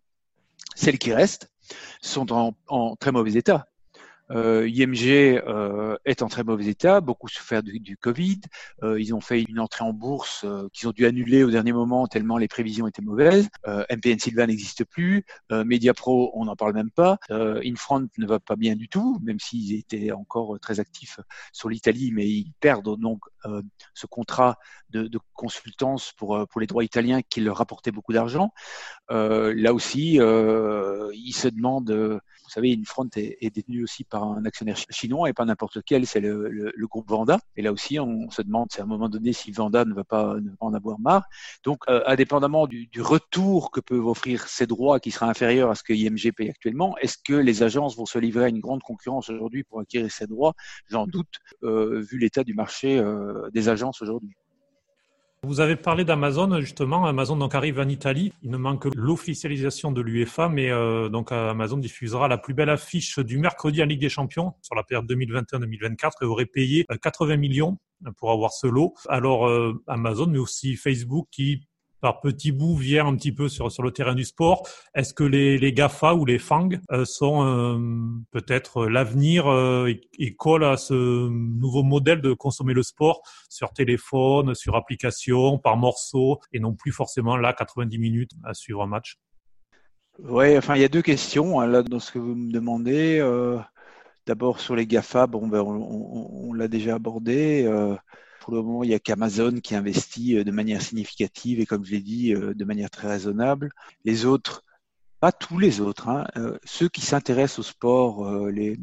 celles 0.75 0.99
qui 0.99 1.13
restent 1.13 1.51
sont 2.01 2.33
en, 2.69 2.97
très 2.97 3.13
mauvais 3.13 3.35
état. 3.35 3.72
Euh, 4.31 4.69
IMG 4.69 5.43
euh, 5.47 5.97
est 6.05 6.23
en 6.23 6.29
très 6.29 6.45
mauvais 6.45 6.67
état, 6.67 7.01
beaucoup 7.01 7.29
souffert 7.29 7.63
du, 7.63 7.97
Covid. 7.97 8.41
Euh, 8.83 9.01
ils 9.01 9.15
ont 9.15 9.21
fait 9.21 9.43
une 9.43 9.61
entrée 9.61 9.85
en 9.85 9.93
bourse 9.93 10.45
euh, 10.45 10.69
qu'ils 10.73 10.89
ont 10.89 10.93
dû 10.93 11.07
annuler 11.07 11.45
au 11.45 11.51
dernier 11.51 11.73
moment 11.73 12.07
tellement 12.07 12.39
les 12.39 12.49
prévisions 12.49 12.87
étaient 12.87 13.03
mauvaises. 13.03 13.49
Euh, 13.67 13.85
MPN 13.91 14.19
Silva 14.19 14.47
n'existe 14.47 14.85
plus. 14.85 15.25
Euh, 15.51 15.65
Mediapro, 15.65 16.33
on 16.35 16.47
n'en 16.47 16.57
parle 16.57 16.75
même 16.75 16.91
pas. 16.91 17.19
Infront 17.31 18.09
ne 18.19 18.27
va 18.27 18.41
pas 18.41 18.57
bien 18.57 18.77
du 18.77 18.89
tout, 18.89 19.19
même 19.23 19.39
s'ils 19.39 19.75
étaient 19.75 20.13
encore 20.13 20.59
très 20.61 20.81
actifs 20.81 21.21
sur 21.53 21.69
l'Italie, 21.69 22.13
mais 22.13 22.27
ils 22.27 22.53
perdent 22.61 22.99
donc 22.99 23.21
ce 23.95 24.07
contrat 24.07 24.59
de, 24.91 25.09
de, 25.09 25.19
consultance 25.35 26.13
pour, 26.17 26.47
pour 26.49 26.61
les 26.61 26.67
droits 26.67 26.85
italiens 26.85 27.23
qui 27.23 27.41
leur 27.41 27.57
rapportait 27.57 27.91
beaucoup 27.91 28.13
d'argent. 28.13 28.53
là 29.09 29.75
aussi, 29.75 30.15
ils 30.15 31.35
se 31.35 31.49
demandent 31.49 32.21
savez, 32.53 32.79
Infront 32.79 33.09
est, 33.17 33.39
est 33.41 33.51
détenu 33.51 33.83
aussi 33.83 34.05
par 34.05 34.25
un 34.25 34.45
actionnaire 34.45 34.77
chinois 34.91 35.29
et 35.29 35.33
pas 35.33 35.45
n'importe 35.45 35.77
lequel, 35.77 36.07
c'est 36.07 36.21
le, 36.21 36.73
groupe 36.83 37.09
Vanda. 37.09 37.39
Et 37.57 37.63
là 37.63 37.73
aussi, 37.73 37.99
on 37.99 38.31
se 38.31 38.43
demande 38.43 38.69
à 38.79 38.83
un 38.83 38.87
moment 38.87 39.09
donné 39.09 39.33
si 39.33 39.51
Vanda 39.53 39.85
ne 39.85 39.95
va 39.95 40.05
pas, 40.05 40.37
en 40.61 40.75
avoir 40.75 40.99
marre. 41.01 41.25
Donc, 41.65 41.85
euh, 41.89 42.03
indépendamment 42.07 42.67
du, 42.67 42.87
du, 42.87 43.01
retour 43.01 43.71
que 43.71 43.81
peuvent 43.81 44.07
offrir 44.07 44.47
ces 44.49 44.67
droits 44.67 45.01
qui 45.01 45.11
sera 45.11 45.29
inférieur 45.29 45.71
à 45.71 45.75
ce 45.75 45.83
que 45.83 45.93
IMG 45.93 46.33
paye 46.33 46.51
actuellement, 46.51 46.97
est-ce 46.99 47.17
que 47.25 47.35
les 47.35 47.63
agences 47.63 47.97
vont 47.97 48.07
se 48.07 48.19
livrer 48.19 48.45
à 48.45 48.49
une 48.49 48.61
grande 48.61 48.83
concurrence 48.83 49.31
aujourd'hui 49.31 49.65
pour 49.65 49.81
acquérir 49.81 50.11
ces 50.11 50.27
droits? 50.27 50.55
J'en 50.89 51.07
doute, 51.07 51.41
euh, 51.63 52.01
vu 52.01 52.19
l'état 52.19 52.45
du 52.45 52.55
marché 52.55 52.99
euh, 52.99 53.51
des 53.51 53.69
agences 53.69 54.03
aujourd'hui. 54.03 54.35
Vous 55.45 55.59
avez 55.59 55.75
parlé 55.75 56.05
d'Amazon, 56.05 56.61
justement. 56.61 57.05
Amazon 57.05 57.37
donc 57.37 57.57
arrive 57.57 57.81
en 57.81 57.89
Italie. 57.89 58.33
Il 58.45 58.51
ne 58.51 58.57
manque 58.57 58.83
que 58.83 58.89
l'officialisation 58.97 59.91
de 59.91 60.01
l'UEFA, 60.01 60.49
mais 60.49 60.71
euh, 60.71 61.09
donc 61.09 61.33
Amazon 61.33 61.79
diffusera 61.79 62.29
la 62.29 62.39
plus 62.39 62.55
belle 62.55 62.71
affiche 62.71 63.19
du 63.19 63.39
mercredi 63.39 63.83
en 63.83 63.87
Ligue 63.87 64.01
des 64.01 64.09
Champions 64.09 64.55
sur 64.63 64.77
la 64.77 64.85
période 64.85 65.11
2021-2024 65.11 66.11
et 66.23 66.25
aurait 66.27 66.47
payé 66.47 66.87
80 67.03 67.33
euh, 67.33 67.37
millions 67.39 67.79
pour 68.19 68.31
avoir 68.31 68.53
ce 68.53 68.69
lot. 68.69 68.95
Alors 69.09 69.49
euh, 69.49 69.83
Amazon, 69.89 70.29
mais 70.29 70.39
aussi 70.39 70.77
Facebook 70.77 71.27
qui 71.33 71.67
par 72.03 72.21
petits 72.21 72.51
bouts 72.51 72.77
vient 72.77 73.07
un 73.07 73.17
petit 73.17 73.33
peu 73.33 73.49
sur, 73.49 73.69
le 73.83 73.91
terrain 73.93 74.15
du 74.15 74.25
sport. 74.25 74.69
Est-ce 74.95 75.15
que 75.15 75.23
les, 75.23 75.73
GAFA 75.73 76.15
ou 76.15 76.27
les 76.27 76.41
FANG 76.41 76.81
euh, 76.91 77.05
sont 77.05 77.47
euh, 77.47 77.79
peut-être 78.33 78.87
l'avenir 78.87 79.47
euh, 79.47 79.91
et, 80.19 80.35
collent 80.35 80.65
à 80.65 80.77
ce 80.77 81.29
nouveau 81.29 81.85
modèle 81.85 82.21
de 82.21 82.35
consommer 82.35 82.75
le 82.75 82.83
sport 82.83 83.23
sur 83.49 83.73
téléphone, 83.73 84.55
sur 84.55 84.75
application, 84.75 85.59
par 85.59 85.77
morceaux 85.77 86.41
et 86.53 86.59
non 86.59 86.75
plus 86.75 86.91
forcément 86.91 87.37
là 87.37 87.53
90 87.53 87.99
minutes 87.99 88.33
à 88.45 88.53
suivre 88.53 88.83
un 88.83 88.89
match? 88.89 89.19
Oui, 90.19 90.59
enfin 90.59 90.75
il 90.75 90.83
y 90.83 90.85
a 90.85 90.89
deux 90.89 91.03
questions 91.03 91.61
hein, 91.61 91.67
là 91.67 91.83
dans 91.83 92.01
ce 92.01 92.11
que 92.11 92.19
vous 92.19 92.35
me 92.35 92.53
demandez. 92.53 93.21
D'abord 94.27 94.61
sur 94.61 94.77
les 94.77 94.87
GAFA, 94.87 95.27
bon, 95.27 95.47
ben, 95.47 95.61
on 95.63 96.53
l'a 96.53 96.69
déjà 96.69 96.97
abordé. 96.97 97.69
Pour 98.43 98.55
le 98.55 98.61
moment, 98.61 98.83
il 98.83 98.89
n'y 98.89 98.95
a 98.95 98.99
qu'Amazon 98.99 99.61
qui 99.61 99.77
investit 99.77 100.37
euh, 100.37 100.43
de 100.43 100.51
manière 100.51 100.83
significative 100.83 101.61
et, 101.61 101.67
comme 101.67 101.85
je 101.85 101.93
l'ai 101.93 102.01
dit, 102.01 102.35
euh, 102.35 102.55
de 102.55 102.65
manière 102.65 102.91
très 102.91 103.07
raisonnable. 103.07 103.71
Les 104.05 104.27
autres 104.27 104.65
pas 105.21 105.31
tous 105.31 105.61
les 105.61 105.81
autres. 105.81 106.09
Hein. 106.09 106.27
Euh, 106.37 106.59
ceux 106.65 106.89
qui 106.89 107.03
s'intéressent 107.03 107.61
au 107.61 107.63
sport, 107.63 108.29
les, 108.49 108.77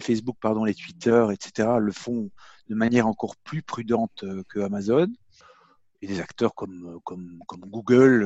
Facebook, 0.00 0.36
pardon, 0.40 0.64
les 0.64 0.74
Twitter, 0.74 1.24
etc., 1.30 1.68
le 1.78 1.92
font 1.92 2.30
de 2.68 2.74
manière 2.74 3.06
encore 3.06 3.36
plus 3.36 3.62
prudente 3.62 4.24
que 4.48 4.58
Amazon. 4.58 5.06
Et 6.00 6.08
des 6.08 6.18
acteurs 6.18 6.56
comme 6.56 7.00
Google 7.48 8.24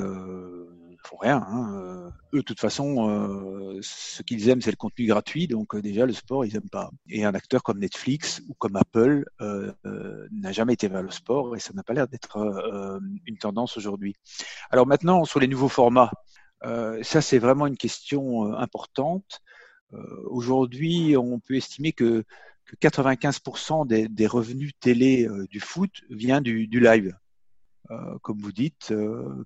font 1.07 1.17
rien. 1.17 1.45
Hein. 1.49 2.11
Eux, 2.33 2.39
de 2.39 2.43
toute 2.43 2.61
façon, 2.61 3.79
ce 3.81 4.23
qu'ils 4.23 4.49
aiment, 4.49 4.61
c'est 4.61 4.71
le 4.71 4.77
contenu 4.77 5.07
gratuit. 5.07 5.47
Donc 5.47 5.77
déjà, 5.77 6.07
le 6.07 6.13
sport, 6.13 6.45
ils 6.45 6.53
n'aiment 6.53 6.71
pas. 6.71 6.91
Et 7.09 7.25
un 7.25 7.35
acteur 7.35 7.63
comme 7.63 7.79
Netflix 7.79 8.43
ou 8.49 8.55
comme 8.55 8.77
Apple 8.77 9.25
n'a 9.41 10.53
jamais 10.53 10.75
été 10.75 10.89
vers 10.89 11.03
le 11.03 11.11
sport 11.11 11.57
et 11.57 11.61
ça 11.61 11.73
n'a 11.75 11.83
pas 11.83 11.95
l'air 11.95 12.09
d'être 12.09 13.01
une 13.27 13.39
tendance 13.39 13.77
aujourd'hui. 13.77 14.15
Alors 14.71 14.87
maintenant, 14.87 15.25
sur 15.25 15.41
les 15.41 15.49
nouveaux 15.49 15.69
formats, 15.69 16.11
euh, 16.65 17.03
ça, 17.03 17.21
c'est 17.21 17.39
vraiment 17.39 17.67
une 17.67 17.77
question 17.77 18.47
euh, 18.47 18.57
importante. 18.57 19.41
Euh, 19.93 19.99
aujourd'hui, 20.27 21.17
on 21.17 21.39
peut 21.39 21.57
estimer 21.57 21.93
que, 21.93 22.25
95% 22.83 23.87
des, 23.87 24.27
revenus 24.27 24.73
télé 24.81 25.29
du 25.51 25.61
foot 25.61 26.03
vient 26.11 26.41
du, 26.41 26.67
live. 26.67 27.17
Comme 28.23 28.39
vous 28.39 28.53
dites, 28.53 28.93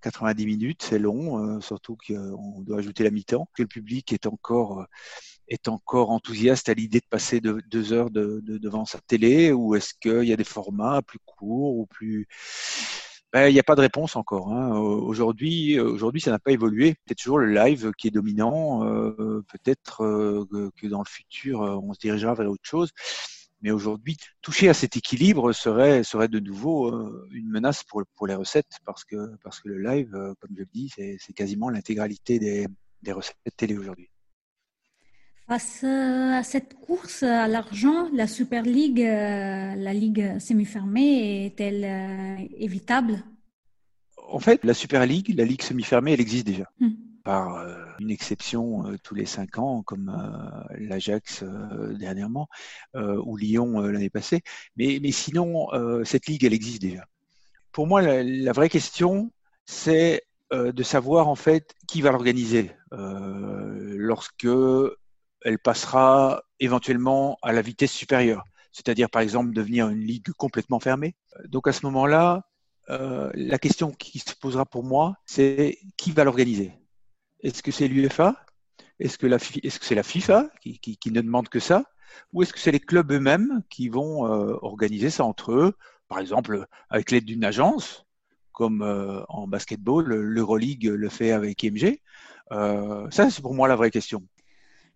90 0.02 0.46
minutes, 0.46 0.82
c'est 0.82 0.98
long, 0.98 1.60
surtout 1.60 1.96
qu'on 1.96 2.62
doit 2.62 2.78
ajouter 2.78 3.04
la 3.04 3.10
mi-temps. 3.10 3.48
Que 3.54 3.62
le 3.62 3.68
public 3.68 4.12
est 4.12 4.26
encore 4.26 4.86
est 5.48 5.68
encore 5.68 6.10
enthousiaste 6.10 6.68
à 6.68 6.74
l'idée 6.74 7.00
de 7.00 7.06
passer 7.10 7.40
de, 7.40 7.60
deux 7.68 7.92
heures 7.92 8.10
devant 8.10 8.84
sa 8.84 9.00
télé, 9.00 9.52
ou 9.52 9.74
est-ce 9.74 9.94
qu'il 10.00 10.28
y 10.28 10.32
a 10.32 10.36
des 10.36 10.44
formats 10.44 11.02
plus 11.02 11.18
courts 11.26 11.76
ou 11.76 11.86
plus 11.86 12.28
ben, 13.32 13.46
il 13.46 13.52
n'y 13.52 13.60
a 13.60 13.64
pas 13.64 13.76
de 13.76 13.80
réponse 13.80 14.16
encore. 14.16 14.52
Hein. 14.52 14.76
Aujourd'hui, 14.76 15.78
aujourd'hui, 15.78 16.20
ça 16.20 16.32
n'a 16.32 16.40
pas 16.40 16.50
évolué. 16.50 16.96
C'est 17.06 17.14
toujours 17.14 17.38
le 17.38 17.52
live 17.52 17.92
qui 17.96 18.08
est 18.08 18.10
dominant. 18.10 18.84
Euh, 18.84 19.44
peut-être 19.52 20.02
euh, 20.04 20.70
que 20.76 20.88
dans 20.88 20.98
le 20.98 21.08
futur, 21.08 21.62
euh, 21.62 21.76
on 21.76 21.92
se 21.92 22.00
dirigera 22.00 22.34
vers 22.34 22.50
autre 22.50 22.64
chose. 22.64 22.90
Mais 23.62 23.70
aujourd'hui, 23.70 24.16
toucher 24.40 24.68
à 24.68 24.74
cet 24.74 24.96
équilibre 24.96 25.52
serait, 25.52 26.02
serait 26.02 26.28
de 26.28 26.40
nouveau 26.40 26.90
une 27.30 27.48
menace 27.48 27.84
pour, 27.84 28.02
pour 28.16 28.26
les 28.26 28.34
recettes, 28.34 28.78
parce 28.84 29.04
que, 29.04 29.36
parce 29.42 29.60
que 29.60 29.68
le 29.68 29.82
live, 29.82 30.10
comme 30.40 30.50
je 30.54 30.60
le 30.60 30.68
dis, 30.72 30.92
c'est 30.94 31.32
quasiment 31.34 31.68
l'intégralité 31.68 32.38
des, 32.38 32.66
des 33.02 33.12
recettes 33.12 33.36
télé 33.56 33.76
aujourd'hui. 33.76 34.08
Face 35.50 35.82
à 35.82 36.44
cette 36.44 36.74
course 36.74 37.24
à 37.24 37.48
l'argent, 37.48 38.08
la 38.12 38.28
Super 38.28 38.62
League, 38.62 39.00
euh, 39.00 39.74
la 39.74 39.92
ligue 39.92 40.38
semi-fermée, 40.38 41.46
est-elle 41.46 41.84
euh, 41.84 42.46
évitable? 42.56 43.24
En 44.28 44.38
fait, 44.38 44.64
la 44.64 44.74
Super 44.74 45.04
League, 45.06 45.34
la 45.36 45.44
ligue 45.44 45.62
semi-fermée, 45.62 46.12
elle 46.12 46.20
existe 46.20 46.46
déjà. 46.46 46.70
Hmm. 46.78 46.90
Par 47.24 47.56
euh, 47.56 47.76
une 47.98 48.10
exception 48.10 48.96
tous 49.02 49.14
les 49.14 49.26
cinq 49.26 49.58
ans, 49.58 49.82
comme 49.82 50.10
l'Ajax 50.78 51.44
dernièrement, 51.98 52.48
ou 52.94 53.36
Lyon 53.36 53.80
l'année 53.80 54.10
passée. 54.10 54.42
Mais, 54.76 55.12
sinon, 55.12 55.68
cette 56.04 56.26
ligue, 56.26 56.44
elle 56.44 56.54
existe 56.54 56.82
déjà. 56.82 57.04
Pour 57.72 57.86
moi, 57.86 58.02
la, 58.02 58.52
vraie 58.52 58.68
question, 58.68 59.32
c'est 59.66 60.22
de 60.50 60.82
savoir 60.82 61.28
en 61.28 61.36
fait 61.36 61.74
qui 61.88 62.00
va 62.02 62.10
l'organiser. 62.10 62.72
lorsque 62.90 64.48
elle 65.42 65.58
passera 65.58 66.42
éventuellement 66.58 67.38
à 67.42 67.52
la 67.52 67.62
vitesse 67.62 67.92
supérieure, 67.92 68.44
c'est-à-dire 68.72 69.10
par 69.10 69.22
exemple 69.22 69.52
devenir 69.52 69.88
une 69.88 70.04
ligue 70.04 70.30
complètement 70.32 70.80
fermée. 70.80 71.14
Donc 71.46 71.68
à 71.68 71.72
ce 71.72 71.84
moment-là, 71.86 72.42
euh, 72.90 73.30
la 73.34 73.58
question 73.58 73.92
qui 73.92 74.18
se 74.18 74.34
posera 74.34 74.64
pour 74.64 74.84
moi, 74.84 75.14
c'est 75.26 75.78
qui 75.96 76.12
va 76.12 76.24
l'organiser? 76.24 76.72
Est-ce 77.42 77.62
que 77.62 77.70
c'est 77.70 77.88
l'UEFA? 77.88 78.36
Est-ce 78.98 79.18
que 79.18 79.84
c'est 79.84 79.94
la 79.94 80.02
FIFA 80.02 80.50
qui, 80.60 80.98
ne 81.06 81.20
demande 81.20 81.48
que 81.48 81.60
ça? 81.60 81.84
Ou 82.32 82.42
est-ce 82.42 82.52
que 82.52 82.58
c'est 82.58 82.72
les 82.72 82.80
clubs 82.80 83.10
eux-mêmes 83.12 83.62
qui 83.70 83.88
vont 83.88 84.26
euh, 84.26 84.56
organiser 84.62 85.10
ça 85.10 85.24
entre 85.24 85.52
eux, 85.52 85.74
par 86.08 86.18
exemple 86.18 86.66
avec 86.90 87.10
l'aide 87.10 87.24
d'une 87.24 87.44
agence, 87.44 88.04
comme 88.52 88.82
euh, 88.82 89.22
en 89.28 89.46
basketball, 89.46 90.06
l'Euroleague 90.06 90.84
le 90.84 91.08
fait 91.08 91.32
avec 91.32 91.62
IMG 91.62 92.00
Ça, 92.50 93.30
c'est 93.30 93.42
pour 93.42 93.54
moi 93.54 93.68
la 93.68 93.76
vraie 93.76 93.90
question. 93.90 94.22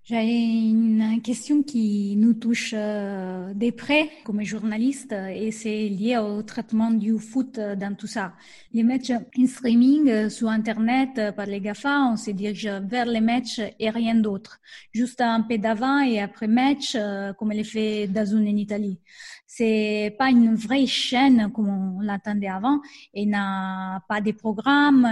J'ai 0.07 0.23
une 0.23 1.23
question 1.23 1.63
qui 1.63 2.15
nous 2.19 2.35
touche 2.35 2.75
euh, 2.77 3.55
de 3.55 3.71
près 3.71 4.11
comme 4.23 4.43
journaliste 4.43 5.13
et 5.13 5.51
c'est 5.51 5.89
lié 5.89 6.19
au 6.19 6.43
traitement 6.43 6.91
du 6.91 7.19
foot 7.19 7.59
dans 7.59 7.97
tout 7.97 8.07
ça. 8.07 8.35
Les 8.75 8.83
matchs 8.83 9.13
en 9.13 9.47
streaming 9.47 10.11
euh, 10.11 10.29
sur 10.29 10.51
Internet 10.51 11.09
euh, 11.17 11.33
par 11.33 11.47
les 11.47 11.59
GAFA, 11.59 12.11
on 12.13 12.19
se 12.19 12.33
dirige 12.33 12.67
vers 12.67 13.07
les 13.07 13.23
matchs 13.23 13.63
et 13.81 13.89
rien 13.89 14.15
d'autre. 14.15 14.61
Juste 14.93 15.23
un 15.23 15.41
peu 15.41 15.57
d'avant 15.57 16.01
et 16.01 16.21
après 16.21 16.49
match, 16.49 16.99
comme 17.39 17.53
le 17.53 17.65
fait 17.65 18.07
Dazun 18.07 18.43
en 18.43 18.57
Italie. 18.57 19.01
C'est 19.47 20.17
pas 20.19 20.31
une 20.31 20.57
vraie 20.57 20.87
chaîne 20.87 21.51
comme 21.53 21.69
on 21.69 22.01
l'attendait 22.01 22.49
avant. 22.49 22.81
Il 23.13 23.31
n'a 23.31 24.03
pas 24.09 24.21
de 24.21 24.33
programme, 24.33 25.09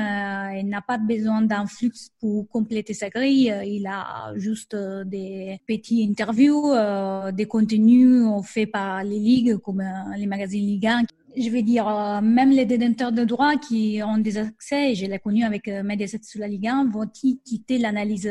il 0.58 0.68
n'a 0.68 0.82
pas 0.82 0.98
besoin 0.98 1.42
d'un 1.42 1.66
flux 1.66 1.92
pour 2.18 2.48
compléter 2.48 2.92
sa 2.92 3.08
grille. 3.08 3.54
Il 3.64 3.86
a 3.86 4.32
juste 4.34 4.74
des 5.04 5.58
petits 5.66 6.06
interviews, 6.08 6.72
euh, 6.72 7.32
des 7.32 7.46
contenus 7.46 8.24
faits 8.44 8.70
par 8.70 9.04
les 9.04 9.18
ligues 9.18 9.56
comme 9.58 9.80
euh, 9.80 10.16
les 10.16 10.26
magazines 10.26 10.64
Ligue 10.64 10.86
1. 10.86 11.02
Je 11.36 11.48
vais 11.50 11.62
dire, 11.62 11.88
euh, 11.88 12.20
même 12.20 12.50
les 12.50 12.66
détenteurs 12.66 13.12
de 13.12 13.24
droits 13.24 13.56
qui 13.56 14.00
ont 14.04 14.18
des 14.18 14.38
accès, 14.38 14.92
et 14.92 14.94
je 14.94 15.06
l'ai 15.06 15.18
connu 15.18 15.44
avec 15.44 15.66
Mediaset 15.66 16.20
sur 16.22 16.40
la 16.40 16.48
Ligue 16.48 16.68
1, 16.68 16.90
vont-ils 16.90 17.38
quitter 17.44 17.78
l'analyse 17.78 18.24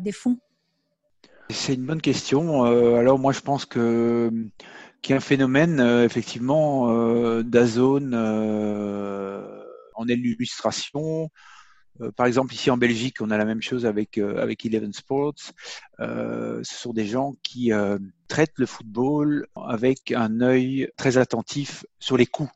des 0.00 0.12
fonds? 0.12 0.38
C'est 1.50 1.74
une 1.74 1.86
bonne 1.86 2.00
question. 2.00 2.64
alors 2.64 3.18
moi, 3.18 3.32
je 3.32 3.40
pense 3.40 3.64
que 3.64 4.30
qu'il 5.00 5.12
y 5.12 5.14
a 5.14 5.18
un 5.18 5.20
phénomène, 5.20 5.80
effectivement, 6.04 6.88
d'azone 7.42 8.14
en. 9.98 10.06
Euh, 10.06 11.28
par 12.16 12.26
exemple, 12.26 12.54
ici 12.54 12.70
en 12.70 12.76
Belgique, 12.76 13.16
on 13.20 13.30
a 13.30 13.38
la 13.38 13.44
même 13.44 13.62
chose 13.62 13.86
avec 13.86 14.18
euh, 14.18 14.40
avec 14.42 14.64
Eleven 14.64 14.92
Sports. 14.92 15.34
Euh, 16.00 16.60
ce 16.62 16.74
sont 16.74 16.92
des 16.92 17.06
gens 17.06 17.34
qui 17.42 17.70
traitent 18.28 18.58
le 18.58 18.66
football 18.66 19.46
avec 19.56 20.12
un 20.12 20.40
œil 20.40 20.88
très 20.96 21.18
attentif 21.18 21.84
sur 21.98 22.16
les 22.16 22.26
coûts. 22.26 22.50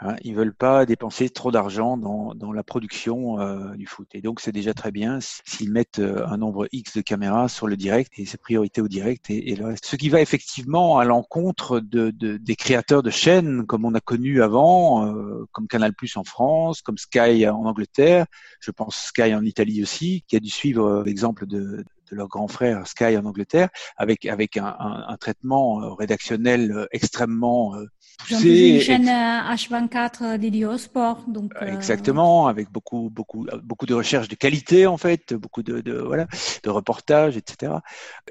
Hein, 0.00 0.16
ils 0.22 0.34
veulent 0.34 0.54
pas 0.54 0.84
dépenser 0.84 1.30
trop 1.30 1.50
d'argent 1.50 1.96
dans, 1.96 2.34
dans, 2.34 2.52
la 2.52 2.62
production 2.62 3.40
euh, 3.40 3.74
du 3.76 3.86
foot. 3.86 4.06
Et 4.12 4.20
donc, 4.20 4.40
c'est 4.40 4.52
déjà 4.52 4.74
très 4.74 4.92
bien 4.92 5.20
s'ils 5.20 5.72
mettent 5.72 6.00
euh, 6.00 6.26
un 6.26 6.36
nombre 6.36 6.68
X 6.70 6.98
de 6.98 7.00
caméras 7.00 7.48
sur 7.48 7.66
le 7.66 7.78
direct 7.78 8.12
et 8.18 8.26
c'est 8.26 8.38
priorité 8.38 8.82
au 8.82 8.88
direct 8.88 9.30
et, 9.30 9.50
et, 9.50 9.56
le 9.56 9.64
reste. 9.64 9.86
Ce 9.86 9.96
qui 9.96 10.10
va 10.10 10.20
effectivement 10.20 10.98
à 10.98 11.06
l'encontre 11.06 11.80
de, 11.80 12.10
de, 12.10 12.36
des 12.36 12.56
créateurs 12.56 13.02
de 13.02 13.08
chaînes 13.08 13.64
comme 13.64 13.86
on 13.86 13.94
a 13.94 14.00
connu 14.00 14.42
avant, 14.42 15.06
euh, 15.06 15.46
comme 15.52 15.66
Canal 15.66 15.94
Plus 15.94 16.14
en 16.18 16.24
France, 16.24 16.82
comme 16.82 16.98
Sky 16.98 17.48
en 17.48 17.64
Angleterre. 17.64 18.26
Je 18.60 18.72
pense 18.72 18.96
Sky 18.96 19.34
en 19.34 19.44
Italie 19.44 19.82
aussi, 19.82 20.24
qui 20.28 20.36
a 20.36 20.40
dû 20.40 20.50
suivre 20.50 21.04
l'exemple 21.06 21.46
de, 21.46 21.84
de 22.10 22.16
leur 22.16 22.28
grand 22.28 22.48
frère 22.48 22.86
Sky 22.86 23.16
en 23.16 23.24
Angleterre, 23.24 23.68
avec 23.96 24.26
avec 24.26 24.56
un, 24.56 24.76
un, 24.78 25.04
un 25.08 25.16
traitement 25.16 25.94
rédactionnel 25.94 26.88
extrêmement 26.92 27.74
poussé. 28.16 28.68
une 28.68 28.80
chaîne 28.80 29.06
H24 29.06 30.22
euh, 30.22 30.38
dédiée 30.38 30.66
au 30.66 30.78
sport, 30.78 31.24
donc. 31.26 31.52
Euh, 31.60 31.66
exactement, 31.66 32.46
avec 32.46 32.70
beaucoup, 32.70 33.10
beaucoup, 33.10 33.46
beaucoup 33.62 33.86
de 33.86 33.94
recherches 33.94 34.28
de 34.28 34.34
qualité 34.34 34.86
en 34.86 34.96
fait, 34.96 35.34
beaucoup 35.34 35.62
de, 35.62 35.80
de 35.80 35.98
voilà, 35.98 36.26
de 36.62 36.70
reportages, 36.70 37.36
etc. 37.36 37.72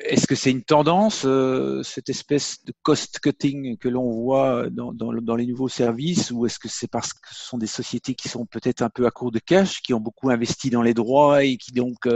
Est-ce 0.01 0.27
que 0.27 0.35
c'est 0.35 0.51
une 0.51 0.63
tendance, 0.63 1.23
euh, 1.25 1.83
cette 1.83 2.09
espèce 2.09 2.63
de 2.65 2.73
cost 2.83 3.19
cutting 3.19 3.77
que 3.77 3.89
l'on 3.89 4.09
voit 4.11 4.69
dans, 4.69 4.93
dans, 4.93 5.13
dans, 5.13 5.35
les 5.35 5.45
nouveaux 5.45 5.69
services, 5.69 6.31
ou 6.31 6.45
est-ce 6.45 6.59
que 6.59 6.67
c'est 6.67 6.89
parce 6.89 7.13
que 7.13 7.33
ce 7.33 7.45
sont 7.45 7.57
des 7.57 7.67
sociétés 7.67 8.15
qui 8.15 8.29
sont 8.29 8.45
peut-être 8.45 8.81
un 8.81 8.89
peu 8.89 9.05
à 9.05 9.11
court 9.11 9.31
de 9.31 9.39
cash, 9.39 9.81
qui 9.81 9.93
ont 9.93 9.99
beaucoup 9.99 10.29
investi 10.29 10.69
dans 10.69 10.81
les 10.81 10.93
droits 10.93 11.43
et 11.43 11.57
qui 11.57 11.71
donc 11.71 12.07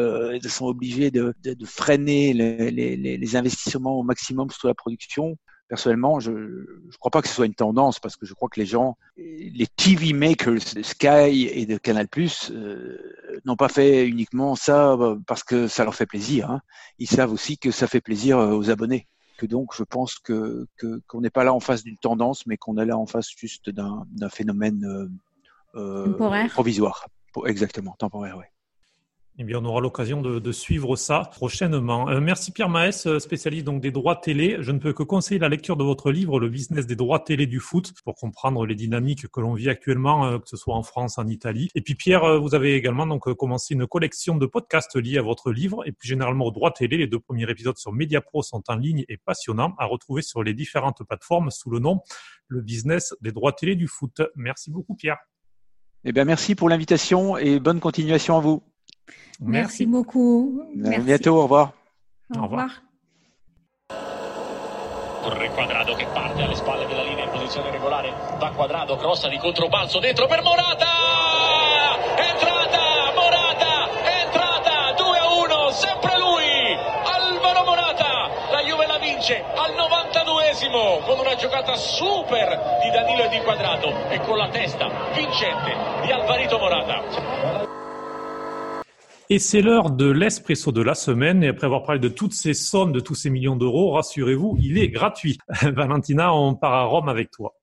sont 0.47 0.65
obligées 0.65 1.11
de, 1.11 1.33
de, 1.43 1.48
de 1.55 1.65
freiner 1.65 2.33
les, 2.33 2.71
les, 2.71 3.17
les 3.17 3.35
investissements 3.35 3.99
au 3.99 4.03
maximum 4.03 4.49
sur 4.49 4.67
la 4.67 4.73
production 4.73 5.37
personnellement, 5.69 6.19
je 6.19 6.31
ne 6.31 6.97
crois 6.99 7.11
pas 7.11 7.21
que 7.21 7.27
ce 7.29 7.35
soit 7.35 7.45
une 7.45 7.53
tendance 7.53 7.99
parce 7.99 8.17
que 8.17 8.25
je 8.25 8.33
crois 8.33 8.49
que 8.49 8.59
les 8.59 8.65
gens, 8.65 8.97
les 9.15 9.67
TV 9.77 10.11
makers 10.13 10.73
de 10.75 10.81
Sky 10.81 11.47
et 11.53 11.65
de 11.65 11.77
Canal+, 11.77 12.07
euh, 12.49 12.97
n'ont 13.45 13.55
pas 13.55 13.69
fait 13.69 14.07
uniquement 14.07 14.55
ça 14.55 14.93
euh, 14.93 15.17
parce 15.27 15.43
que 15.43 15.67
ça 15.67 15.83
leur 15.83 15.95
fait 15.95 16.07
plaisir. 16.07 16.49
Hein. 16.49 16.61
Ils 16.97 17.07
savent 17.07 17.31
aussi 17.31 17.57
que 17.57 17.71
ça 17.71 17.87
fait 17.87 18.01
plaisir 18.01 18.39
euh, 18.39 18.51
aux 18.53 18.69
abonnés. 18.71 19.07
Que 19.37 19.45
donc, 19.45 19.73
je 19.73 19.83
pense 19.83 20.15
que 20.15 20.67
qu'on 21.07 21.21
n'est 21.21 21.29
pas 21.29 21.45
là 21.45 21.53
en 21.53 21.61
face 21.61 21.83
d'une 21.83 21.97
tendance, 21.97 22.45
mais 22.45 22.57
qu'on 22.57 22.77
est 22.77 22.85
là 22.85 22.97
en 22.97 23.05
face 23.05 23.29
juste 23.37 23.69
d'un 23.69 24.29
phénomène 24.29 25.09
euh, 25.75 26.47
provisoire. 26.49 27.07
Exactement, 27.45 27.95
temporaire, 27.97 28.37
oui. 28.37 28.43
Eh 29.41 29.45
bien, 29.45 29.59
on 29.59 29.63
aura 29.63 29.79
l'occasion 29.79 30.21
de, 30.21 30.51
suivre 30.51 30.97
ça 30.97 31.21
prochainement. 31.31 32.09
Euh, 32.09 32.19
merci 32.19 32.51
Pierre 32.51 32.67
Maes, 32.67 33.03
euh, 33.05 33.19
spécialiste 33.19 33.65
donc 33.65 33.79
des 33.79 33.89
droits 33.89 34.17
télé. 34.17 34.57
Je 34.59 34.73
ne 34.73 34.79
peux 34.79 34.91
que 34.91 35.01
conseiller 35.01 35.39
la 35.39 35.47
lecture 35.47 35.77
de 35.77 35.83
votre 35.85 36.11
livre, 36.11 36.41
Le 36.41 36.49
business 36.49 36.85
des 36.85 36.97
droits 36.97 37.21
télé 37.21 37.47
du 37.47 37.61
foot, 37.61 37.93
pour 38.03 38.15
comprendre 38.15 38.65
les 38.65 38.75
dynamiques 38.75 39.29
que 39.29 39.39
l'on 39.39 39.53
vit 39.53 39.69
actuellement, 39.69 40.25
euh, 40.25 40.39
que 40.39 40.49
ce 40.49 40.57
soit 40.57 40.75
en 40.75 40.83
France, 40.83 41.17
en 41.17 41.25
Italie. 41.25 41.69
Et 41.73 41.79
puis 41.79 41.95
Pierre, 41.95 42.41
vous 42.41 42.53
avez 42.53 42.75
également 42.75 43.07
donc 43.07 43.33
commencé 43.35 43.75
une 43.75 43.87
collection 43.87 44.35
de 44.35 44.45
podcasts 44.45 44.97
liés 44.97 45.19
à 45.19 45.21
votre 45.21 45.53
livre 45.53 45.87
et 45.87 45.93
puis 45.93 46.09
généralement 46.09 46.43
aux 46.43 46.51
droits 46.51 46.71
télé. 46.71 46.97
Les 46.97 47.07
deux 47.07 47.19
premiers 47.19 47.49
épisodes 47.49 47.77
sur 47.77 47.93
Mediapro 47.93 48.43
sont 48.43 48.63
en 48.67 48.75
ligne 48.75 49.05
et 49.07 49.15
passionnants 49.15 49.73
à 49.77 49.85
retrouver 49.85 50.21
sur 50.21 50.43
les 50.43 50.53
différentes 50.53 51.01
plateformes 51.07 51.49
sous 51.49 51.69
le 51.69 51.79
nom 51.79 52.01
Le 52.49 52.59
business 52.59 53.15
des 53.21 53.31
droits 53.31 53.53
télé 53.53 53.77
du 53.77 53.87
foot. 53.87 54.21
Merci 54.35 54.69
beaucoup 54.69 54.95
Pierre. 54.95 55.19
Eh 56.03 56.11
bien, 56.11 56.25
merci 56.25 56.55
pour 56.55 56.67
l'invitation 56.67 57.37
et 57.37 57.61
bonne 57.61 57.79
continuation 57.79 58.35
à 58.35 58.41
vous. 58.41 58.68
Merci, 59.39 59.85
beaucoup. 59.85 60.63
À 60.85 60.99
bientôt, 60.99 61.37
au 61.37 61.43
revoir. 61.43 61.71
Au 62.35 62.43
revoir. 62.43 62.69
Corre 65.21 65.49
Quadrado 65.53 65.95
che 65.95 66.05
parte 66.13 66.41
alle 66.41 66.55
spalle 66.55 66.85
della 66.85 67.03
linea 67.03 67.25
in 67.25 67.31
posizione 67.31 67.71
regolare. 67.71 68.13
Va 68.37 68.51
Quadrado, 68.51 68.95
crossa 68.95 69.27
di 69.27 69.37
controbalzo 69.37 69.99
dentro 69.99 70.27
per 70.27 70.41
Morata! 70.41 70.87
Entrata! 72.15 73.11
Morata! 73.15 73.89
Entrata! 74.23 74.93
2 74.95 75.17
a 75.17 75.33
1, 75.33 75.71
sempre 75.71 76.17
lui! 76.17 76.73
Alvaro 77.03 77.63
Morata! 77.65 78.29
La 78.51 78.61
Juve 78.61 78.87
la 78.87 78.97
vince 78.97 79.43
al 79.43 79.73
92esimo 79.73 81.03
con 81.05 81.19
una 81.19 81.35
giocata 81.35 81.75
super 81.75 82.79
di 82.81 82.89
Danilo 82.91 83.23
e 83.23 83.29
di 83.29 83.39
Quadrado 83.41 84.09
e 84.09 84.19
con 84.21 84.37
la 84.37 84.49
testa 84.49 84.89
vincente 85.13 85.75
di 86.01 86.11
Alvarito 86.11 86.57
Morata. 86.57 87.68
Et 89.31 89.37
c'est 89.37 89.61
l'heure 89.61 89.91
de 89.91 90.09
l'espresso 90.09 90.71
de 90.71 90.81
la 90.81 90.95
semaine. 90.95 91.43
Et 91.43 91.49
après 91.49 91.65
avoir 91.65 91.83
parlé 91.83 91.99
de 91.99 92.07
toutes 92.07 92.33
ces 92.33 92.55
sommes, 92.55 92.91
de 92.91 92.99
tous 92.99 93.13
ces 93.13 93.29
millions 93.29 93.55
d'euros, 93.55 93.91
rassurez-vous, 93.91 94.57
il 94.59 94.79
est 94.79 94.89
gratuit. 94.89 95.37
Valentina, 95.61 96.33
on 96.33 96.55
part 96.55 96.73
à 96.73 96.85
Rome 96.85 97.09
avec 97.09 97.29
toi. 97.29 97.53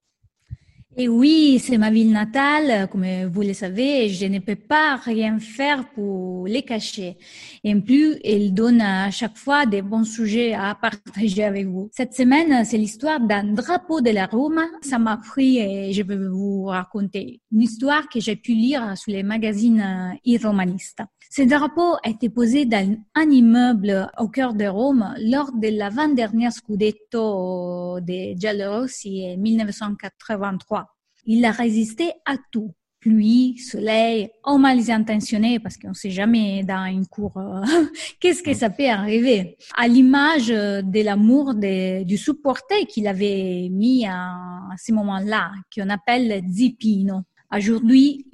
Et 0.98 1.08
oui, 1.08 1.58
c'est 1.58 1.76
ma 1.76 1.90
ville 1.90 2.10
natale, 2.12 2.88
comme 2.88 3.04
vous 3.26 3.42
le 3.42 3.52
savez, 3.52 4.08
je 4.08 4.24
ne 4.24 4.38
peux 4.38 4.56
pas 4.56 4.96
rien 4.96 5.38
faire 5.38 5.90
pour 5.90 6.46
les 6.46 6.62
cacher. 6.62 7.18
Et 7.64 7.74
en 7.74 7.82
plus, 7.82 8.16
elle 8.24 8.54
donne 8.54 8.80
à 8.80 9.10
chaque 9.10 9.36
fois 9.36 9.66
des 9.66 9.82
bons 9.82 10.04
sujets 10.04 10.54
à 10.54 10.74
partager 10.74 11.44
avec 11.44 11.66
vous. 11.66 11.90
Cette 11.92 12.14
semaine, 12.14 12.64
c'est 12.64 12.78
l'histoire 12.78 13.20
d'un 13.20 13.44
drapeau 13.52 14.00
de 14.00 14.10
la 14.10 14.24
Rome. 14.24 14.62
Ça 14.80 14.98
m'a 14.98 15.18
pris 15.18 15.58
et 15.58 15.92
je 15.92 16.02
vais 16.02 16.16
vous 16.16 16.64
raconter 16.64 17.42
une 17.52 17.60
histoire 17.60 18.08
que 18.08 18.18
j'ai 18.18 18.36
pu 18.36 18.52
lire 18.52 18.96
sur 18.96 19.12
les 19.12 19.22
magazines 19.22 20.16
irromanistes. 20.24 21.02
Ce 21.30 21.42
drapeau 21.42 21.96
a 22.02 22.08
été 22.08 22.28
posé 22.28 22.64
dans 22.64 22.96
un 23.14 23.30
immeuble 23.30 24.10
au 24.18 24.28
cœur 24.28 24.54
de 24.54 24.64
Rome 24.66 25.14
lors 25.18 25.52
de 25.52 25.68
l'avant-dernière 25.68 26.52
Scudetto 26.52 28.00
de 28.00 28.38
Giallorossi 28.38 29.34
en 29.34 29.40
1983. 29.40 30.86
Il 31.26 31.44
a 31.44 31.50
résisté 31.50 32.12
à 32.24 32.36
tout. 32.52 32.74
Pluie, 32.98 33.58
soleil, 33.58 34.30
homme 34.42 34.62
mal 34.62 34.80
intentionné, 34.90 35.60
parce 35.60 35.76
qu'on 35.76 35.90
ne 35.90 35.94
sait 35.94 36.10
jamais 36.10 36.64
dans 36.64 36.86
une 36.86 37.06
cour 37.06 37.36
euh, 37.36 37.62
qu'est-ce 38.20 38.42
que 38.42 38.54
ça 38.54 38.68
peut 38.68 38.88
arriver. 38.88 39.56
À 39.76 39.86
l'image 39.86 40.48
de 40.48 41.04
l'amour 41.04 41.54
du 41.54 42.16
supporter 42.16 42.86
qu'il 42.86 43.06
avait 43.06 43.68
mis 43.70 44.06
à, 44.06 44.32
à 44.72 44.76
ce 44.76 44.92
moment-là, 44.92 45.52
qu'on 45.72 45.88
appelle 45.88 46.42
Zipino. 46.48 47.20
Aujourd'hui, 47.54 48.26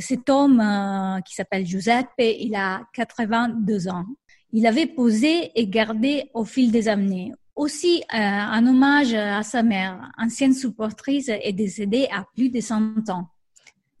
cet 0.00 0.28
homme 0.28 0.60
euh, 0.60 1.20
qui 1.20 1.34
s'appelle 1.34 1.64
Giuseppe, 1.64 2.18
il 2.18 2.54
a 2.56 2.82
82 2.94 3.88
ans. 3.88 4.04
Il 4.52 4.66
avait 4.66 4.86
posé 4.86 5.52
et 5.54 5.68
gardé 5.68 6.30
au 6.34 6.44
fil 6.44 6.70
des 6.70 6.88
années. 6.88 7.32
Aussi, 7.54 8.02
euh, 8.12 8.16
un 8.18 8.66
hommage 8.66 9.14
à 9.14 9.42
sa 9.42 9.62
mère, 9.62 10.10
ancienne 10.18 10.52
supportrice, 10.52 11.28
est 11.28 11.52
décédée 11.52 12.08
à 12.12 12.24
plus 12.34 12.50
de 12.50 12.60
100 12.60 13.08
ans. 13.08 13.28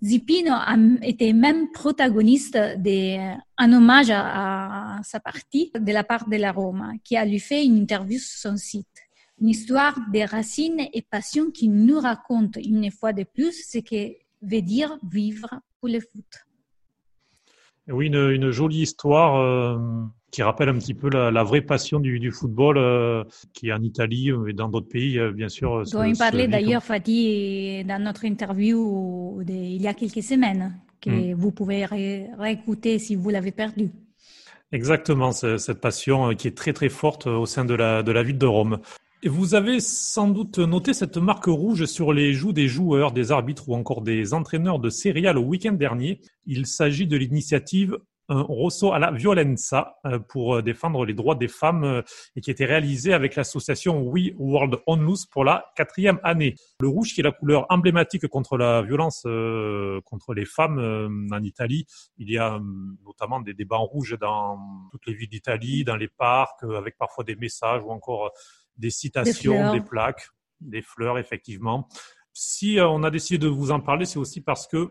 Zipino 0.02 0.52
a 0.52 0.76
été 1.02 1.32
même 1.32 1.70
protagoniste 1.72 2.58
d'un 2.76 3.72
hommage 3.72 4.10
à, 4.10 5.00
sa 5.02 5.20
partie 5.20 5.70
de 5.74 5.92
la 5.92 6.04
part 6.04 6.28
de 6.28 6.36
la 6.36 6.52
Roma, 6.52 6.92
qui 7.02 7.16
a 7.16 7.24
lui 7.24 7.40
fait 7.40 7.64
une 7.64 7.78
interview 7.78 8.18
sur 8.18 8.50
son 8.50 8.56
site. 8.56 8.86
Une 9.40 9.48
histoire 9.48 9.98
des 10.12 10.24
racines 10.24 10.86
et 10.92 11.02
passions 11.02 11.50
qui 11.50 11.68
nous 11.68 11.98
raconte 11.98 12.56
une 12.56 12.90
fois 12.90 13.12
de 13.12 13.24
plus 13.24 13.66
ce 13.70 13.78
que 13.78 14.25
veut 14.42 14.62
dire 14.62 14.96
vivre 15.10 15.48
pour 15.80 15.88
le 15.88 16.00
foot. 16.00 16.46
Oui, 17.88 18.06
une, 18.08 18.50
jolie 18.50 18.82
histoire 18.82 19.36
euh, 19.36 19.78
qui 20.32 20.42
rappelle 20.42 20.68
un 20.68 20.78
petit 20.78 20.94
peu 20.94 21.08
la, 21.08 21.42
vraie 21.44 21.60
passion 21.60 22.00
du, 22.00 22.32
football 22.32 22.78
euh, 22.78 23.22
qui 23.52 23.68
est 23.68 23.72
en 23.72 23.82
Italie 23.82 24.32
et 24.48 24.52
dans 24.52 24.68
d'autres 24.68 24.88
pays, 24.88 25.18
euh, 25.18 25.30
bien 25.30 25.48
sûr. 25.48 25.84
Dont 25.92 26.02
il 26.02 26.16
parlait 26.16 26.48
d'ailleurs, 26.48 26.82
Fatih, 26.82 27.84
dans 27.84 28.02
notre 28.02 28.24
interview 28.24 29.40
il 29.46 29.80
y 29.80 29.86
a 29.86 29.94
quelques 29.94 30.22
semaines, 30.22 30.74
que 31.00 31.10
hmm. 31.10 31.34
vous 31.34 31.52
pouvez 31.52 31.84
réécouter 31.84 32.98
si 32.98 33.14
vous 33.14 33.30
l'avez 33.30 33.52
perdu. 33.52 33.90
Exactement, 34.72 35.30
cette 35.30 35.80
passion 35.80 36.34
qui 36.34 36.48
est 36.48 36.56
très 36.56 36.72
très 36.72 36.88
forte 36.88 37.28
au 37.28 37.46
sein 37.46 37.64
de 37.64 37.74
la, 37.74 38.02
de 38.02 38.10
la 38.10 38.24
ville 38.24 38.38
de 38.38 38.46
Rome. 38.46 38.80
Vous 39.24 39.54
avez 39.54 39.80
sans 39.80 40.28
doute 40.28 40.58
noté 40.58 40.92
cette 40.92 41.16
marque 41.16 41.46
rouge 41.46 41.86
sur 41.86 42.12
les 42.12 42.34
joues 42.34 42.52
des 42.52 42.68
joueurs, 42.68 43.12
des 43.12 43.32
arbitres 43.32 43.68
ou 43.68 43.74
encore 43.74 44.02
des 44.02 44.34
entraîneurs 44.34 44.78
de 44.78 44.90
céréales 44.90 45.38
au 45.38 45.42
week-end 45.42 45.72
dernier. 45.72 46.20
Il 46.44 46.66
s'agit 46.66 47.06
de 47.06 47.16
l'initiative 47.16 47.98
Rosso 48.28 48.92
à 48.92 48.98
la 48.98 49.12
Violenza 49.12 49.98
euh, 50.04 50.18
pour 50.18 50.62
défendre 50.62 51.04
les 51.04 51.14
droits 51.14 51.36
des 51.36 51.48
femmes 51.48 51.84
euh, 51.84 52.02
et 52.34 52.40
qui 52.40 52.50
a 52.50 52.52
été 52.52 52.64
réalisé 52.64 53.12
avec 53.12 53.36
l'association 53.36 54.02
We 54.02 54.32
World 54.36 54.78
Onlus 54.86 55.26
pour 55.30 55.44
la 55.44 55.66
quatrième 55.76 56.18
année. 56.24 56.56
Le 56.80 56.88
rouge 56.88 57.14
qui 57.14 57.20
est 57.20 57.24
la 57.24 57.32
couleur 57.32 57.66
emblématique 57.70 58.26
contre 58.26 58.58
la 58.58 58.82
violence 58.82 59.22
euh, 59.26 60.00
contre 60.04 60.34
les 60.34 60.44
femmes 60.44 61.28
en 61.32 61.42
Italie. 61.42 61.86
Il 62.18 62.30
y 62.30 62.38
a 62.38 62.60
notamment 63.04 63.40
des, 63.40 63.54
bancs 63.64 63.88
rouges 63.88 64.16
dans 64.20 64.58
toutes 64.90 65.06
les 65.06 65.14
villes 65.14 65.28
d'Italie, 65.28 65.84
dans 65.84 65.96
les 65.96 66.08
parcs, 66.08 66.62
avec 66.64 66.96
parfois 66.98 67.24
des 67.24 67.36
messages 67.36 67.82
ou 67.84 67.90
encore 67.90 68.32
des 68.76 68.90
citations, 68.90 69.72
des, 69.72 69.80
plaques, 69.80 70.28
des 70.60 70.82
fleurs, 70.82 71.18
effectivement. 71.18 71.88
Si 72.32 72.78
euh, 72.78 72.88
on 72.88 73.02
a 73.02 73.10
décidé 73.10 73.38
de 73.38 73.48
vous 73.48 73.70
en 73.70 73.80
parler, 73.80 74.04
c'est 74.04 74.18
aussi 74.18 74.40
parce 74.40 74.66
que 74.66 74.90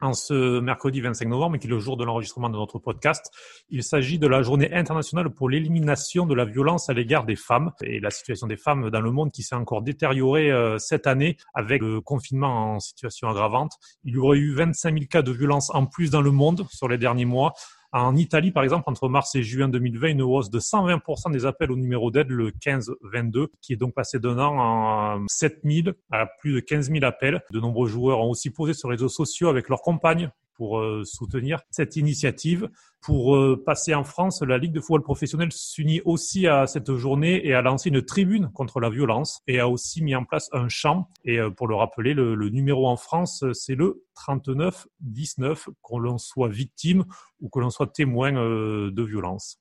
en 0.00 0.12
ce 0.12 0.60
mercredi 0.60 1.00
25 1.00 1.28
novembre, 1.28 1.56
qui 1.56 1.66
est 1.66 1.70
le 1.70 1.78
jour 1.78 1.96
de 1.96 2.04
l'enregistrement 2.04 2.50
de 2.50 2.56
notre 2.56 2.78
podcast, 2.78 3.32
il 3.70 3.82
s'agit 3.82 4.18
de 4.18 4.26
la 4.26 4.42
journée 4.42 4.72
internationale 4.72 5.30
pour 5.30 5.48
l'élimination 5.48 6.26
de 6.26 6.34
la 6.34 6.44
violence 6.44 6.90
à 6.90 6.92
l'égard 6.92 7.24
des 7.24 7.36
femmes 7.36 7.72
et 7.82 7.98
la 8.00 8.10
situation 8.10 8.46
des 8.46 8.56
femmes 8.56 8.90
dans 8.90 9.00
le 9.00 9.10
monde 9.10 9.32
qui 9.32 9.42
s'est 9.42 9.54
encore 9.54 9.82
détériorée 9.82 10.50
euh, 10.50 10.78
cette 10.78 11.06
année 11.06 11.36
avec 11.54 11.80
le 11.80 12.00
confinement 12.00 12.74
en 12.74 12.80
situation 12.80 13.28
aggravante. 13.28 13.72
Il 14.04 14.14
y 14.14 14.18
aurait 14.18 14.38
eu 14.38 14.54
25 14.54 14.92
000 14.92 15.06
cas 15.10 15.22
de 15.22 15.32
violence 15.32 15.70
en 15.74 15.86
plus 15.86 16.10
dans 16.10 16.22
le 16.22 16.30
monde 16.30 16.66
sur 16.70 16.88
les 16.88 16.98
derniers 16.98 17.24
mois, 17.24 17.54
en 17.92 18.16
Italie, 18.16 18.50
par 18.50 18.62
exemple, 18.62 18.84
entre 18.86 19.08
mars 19.08 19.34
et 19.34 19.42
juin 19.42 19.68
2020, 19.68 20.08
une 20.08 20.22
hausse 20.22 20.50
de 20.50 20.58
120% 20.58 21.32
des 21.32 21.46
appels 21.46 21.70
au 21.70 21.76
numéro 21.76 22.10
d'aide, 22.10 22.30
le 22.30 22.50
15-22, 22.50 23.48
qui 23.60 23.72
est 23.72 23.76
donc 23.76 23.94
passé 23.94 24.18
d'un 24.18 24.38
an 24.38 24.58
en 24.58 25.24
7 25.28 25.60
000 25.64 25.88
à 26.10 26.26
plus 26.26 26.54
de 26.54 26.60
15 26.60 26.90
000 26.90 27.04
appels. 27.04 27.42
De 27.50 27.60
nombreux 27.60 27.88
joueurs 27.88 28.20
ont 28.20 28.30
aussi 28.30 28.50
posé 28.50 28.74
sur 28.74 28.90
les 28.90 28.96
réseaux 28.96 29.08
sociaux 29.08 29.48
avec 29.48 29.68
leurs 29.68 29.82
compagnes 29.82 30.30
pour 30.56 30.78
euh, 30.78 31.02
soutenir 31.04 31.60
cette 31.70 31.96
initiative. 31.96 32.68
Pour 33.00 33.36
euh, 33.36 33.62
passer 33.64 33.94
en 33.94 34.04
France, 34.04 34.42
la 34.42 34.58
Ligue 34.58 34.72
de 34.72 34.80
football 34.80 35.02
professionnel 35.02 35.50
s'unit 35.52 36.00
aussi 36.04 36.46
à 36.46 36.66
cette 36.66 36.92
journée 36.94 37.46
et 37.46 37.54
a 37.54 37.62
lancé 37.62 37.88
une 37.88 38.02
tribune 38.02 38.50
contre 38.52 38.80
la 38.80 38.90
violence 38.90 39.40
et 39.46 39.60
a 39.60 39.68
aussi 39.68 40.02
mis 40.02 40.14
en 40.14 40.24
place 40.24 40.48
un 40.52 40.68
champ. 40.68 41.08
Et 41.24 41.38
euh, 41.38 41.50
pour 41.50 41.68
le 41.68 41.76
rappeler, 41.76 42.14
le, 42.14 42.34
numéro 42.48 42.88
en 42.88 42.96
France, 42.96 43.44
c'est 43.52 43.74
le 43.74 44.04
39-19, 44.16 45.66
qu'on 45.82 45.98
l'on 45.98 46.18
soit 46.18 46.48
victime 46.48 47.04
ou 47.40 47.48
que 47.48 47.60
l'on 47.60 47.70
soit 47.70 47.88
témoin 47.88 48.32
de 48.32 49.02
violence. 49.02 49.60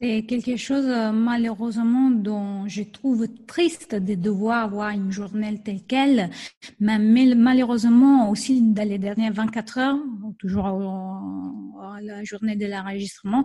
C'est 0.00 0.22
quelque 0.26 0.56
chose, 0.56 0.86
malheureusement, 1.12 2.10
dont 2.10 2.68
je 2.68 2.84
trouve 2.84 3.26
triste 3.48 3.96
de 3.96 4.14
devoir 4.14 4.62
avoir 4.62 4.90
une 4.90 5.10
journée 5.10 5.60
telle 5.60 5.82
qu'elle. 5.82 6.30
Mais 6.78 6.98
malheureusement, 7.34 8.30
aussi 8.30 8.62
dans 8.62 8.88
les 8.88 8.98
dernières 8.98 9.32
24 9.32 9.78
heures, 9.78 9.98
toujours 10.38 10.66
à 10.66 12.00
la 12.00 12.24
journée 12.24 12.56
de 12.56 12.66
l'enregistrement, 12.66 13.44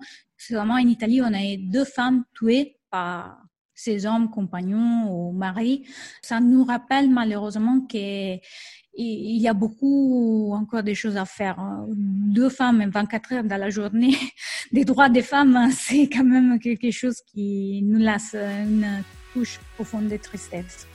vraiment 0.50 0.76
en 0.76 0.88
Italie, 0.88 1.22
on 1.22 1.34
a 1.34 1.58
deux 1.58 1.86
femmes 1.86 2.24
tuées 2.34 2.78
par 2.90 3.38
ses 3.74 4.06
hommes, 4.06 4.30
compagnons 4.30 5.10
ou 5.10 5.32
maris. 5.32 5.86
Ça 6.22 6.40
nous 6.40 6.64
rappelle 6.64 7.10
malheureusement 7.10 7.82
que 7.82 8.38
il 8.96 9.42
y 9.42 9.48
a 9.48 9.54
beaucoup 9.54 10.52
encore 10.54 10.84
des 10.84 10.94
choses 10.94 11.18
à 11.18 11.26
faire. 11.26 11.60
Hein. 11.60 11.88
Deux 11.90 12.50
femmes 12.50 12.88
24 12.90 13.34
heures 13.34 13.44
dans 13.44 13.58
la 13.58 13.72
journée 13.72 14.16
des 14.72 14.86
droits 14.86 15.10
des 15.10 15.24
femmes, 15.24 15.56
hein, 15.56 15.72
c'est 15.76 16.08
quand 16.10 16.24
même 16.24 16.60
quelque 16.60 16.92
chose 16.92 17.22
qui 17.26 17.82
nous 17.84 17.98
laisse 17.98 18.36
une 18.36 19.04
touche 19.34 19.60
profonde 19.76 20.10
de 20.10 20.18
tristesse. 20.18 20.88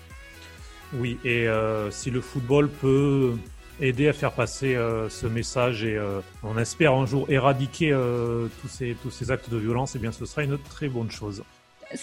Oui, 0.95 1.19
et 1.25 1.49
euh, 1.49 1.91
si 1.91 2.11
le 2.11 2.21
football 2.21 2.71
peut 2.71 3.37
aider 3.81 4.09
à 4.09 4.13
faire 4.13 4.33
passer 4.33 4.77
ce 5.09 5.27
message 5.27 5.85
et 5.85 5.99
on 6.43 6.59
espère 6.59 6.95
un 6.95 7.07
jour 7.07 7.27
éradiquer 7.29 7.91
tous, 8.61 8.69
ces, 8.69 8.97
tous 9.03 9.11
ces 9.11 9.31
actes 9.31 9.51
de 9.51 9.57
violence, 9.57 9.95
et 9.95 9.99
eh 9.99 10.01
bien 10.01 10.13
ce 10.13 10.25
sera 10.27 10.43
une 10.45 10.59
très 10.59 10.89
bonne 10.89 11.11
chose. 11.11 11.43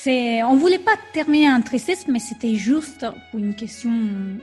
On 0.06 0.56
voulait 0.56 0.80
pas 0.80 0.96
terminer 1.14 1.52
en 1.52 1.62
tristesse, 1.62 2.08
mais 2.08 2.20
c'était 2.20 2.56
juste 2.56 3.06
pour 3.32 3.40
une 3.40 3.56
question 3.56 3.92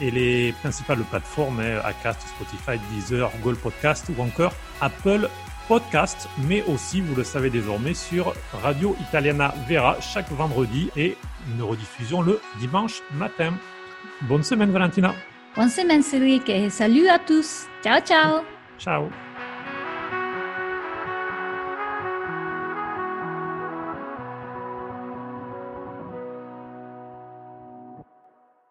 et 0.02 0.12
les 0.12 0.54
principales 0.62 1.00
plateformes, 1.10 1.60
hein, 1.62 1.80
Acast, 1.86 2.22
Spotify, 2.28 2.80
Deezer, 2.92 3.32
Google 3.42 3.58
Podcast 3.58 4.10
ou 4.10 4.22
encore 4.22 4.54
Apple 4.82 5.30
Podcast, 5.68 6.28
mais 6.48 6.64
aussi, 6.66 7.00
vous 7.00 7.16
le 7.16 7.24
savez 7.24 7.50
désormais, 7.50 7.94
sur 7.94 8.34
Radio 8.52 8.98
Italiana 9.08 9.54
Vera 9.70 9.96
chaque 10.02 10.30
vendredi 10.32 10.90
et 10.98 11.16
une 11.56 11.64
rediffusion 11.64 12.22
le 12.22 12.42
dimanche 12.60 13.02
matin. 13.14 13.54
Bonne 14.24 14.44
semaine 14.44 14.72
Valentina. 14.72 15.14
Bonne 15.56 15.70
semaine 15.70 16.02
Cédric 16.02 16.50
et 16.50 16.70
salut 16.70 17.08
à 17.08 17.20
tous. 17.20 17.68
Ciao 17.82 18.02
ciao. 18.02 18.42
Ciao. 18.78 19.33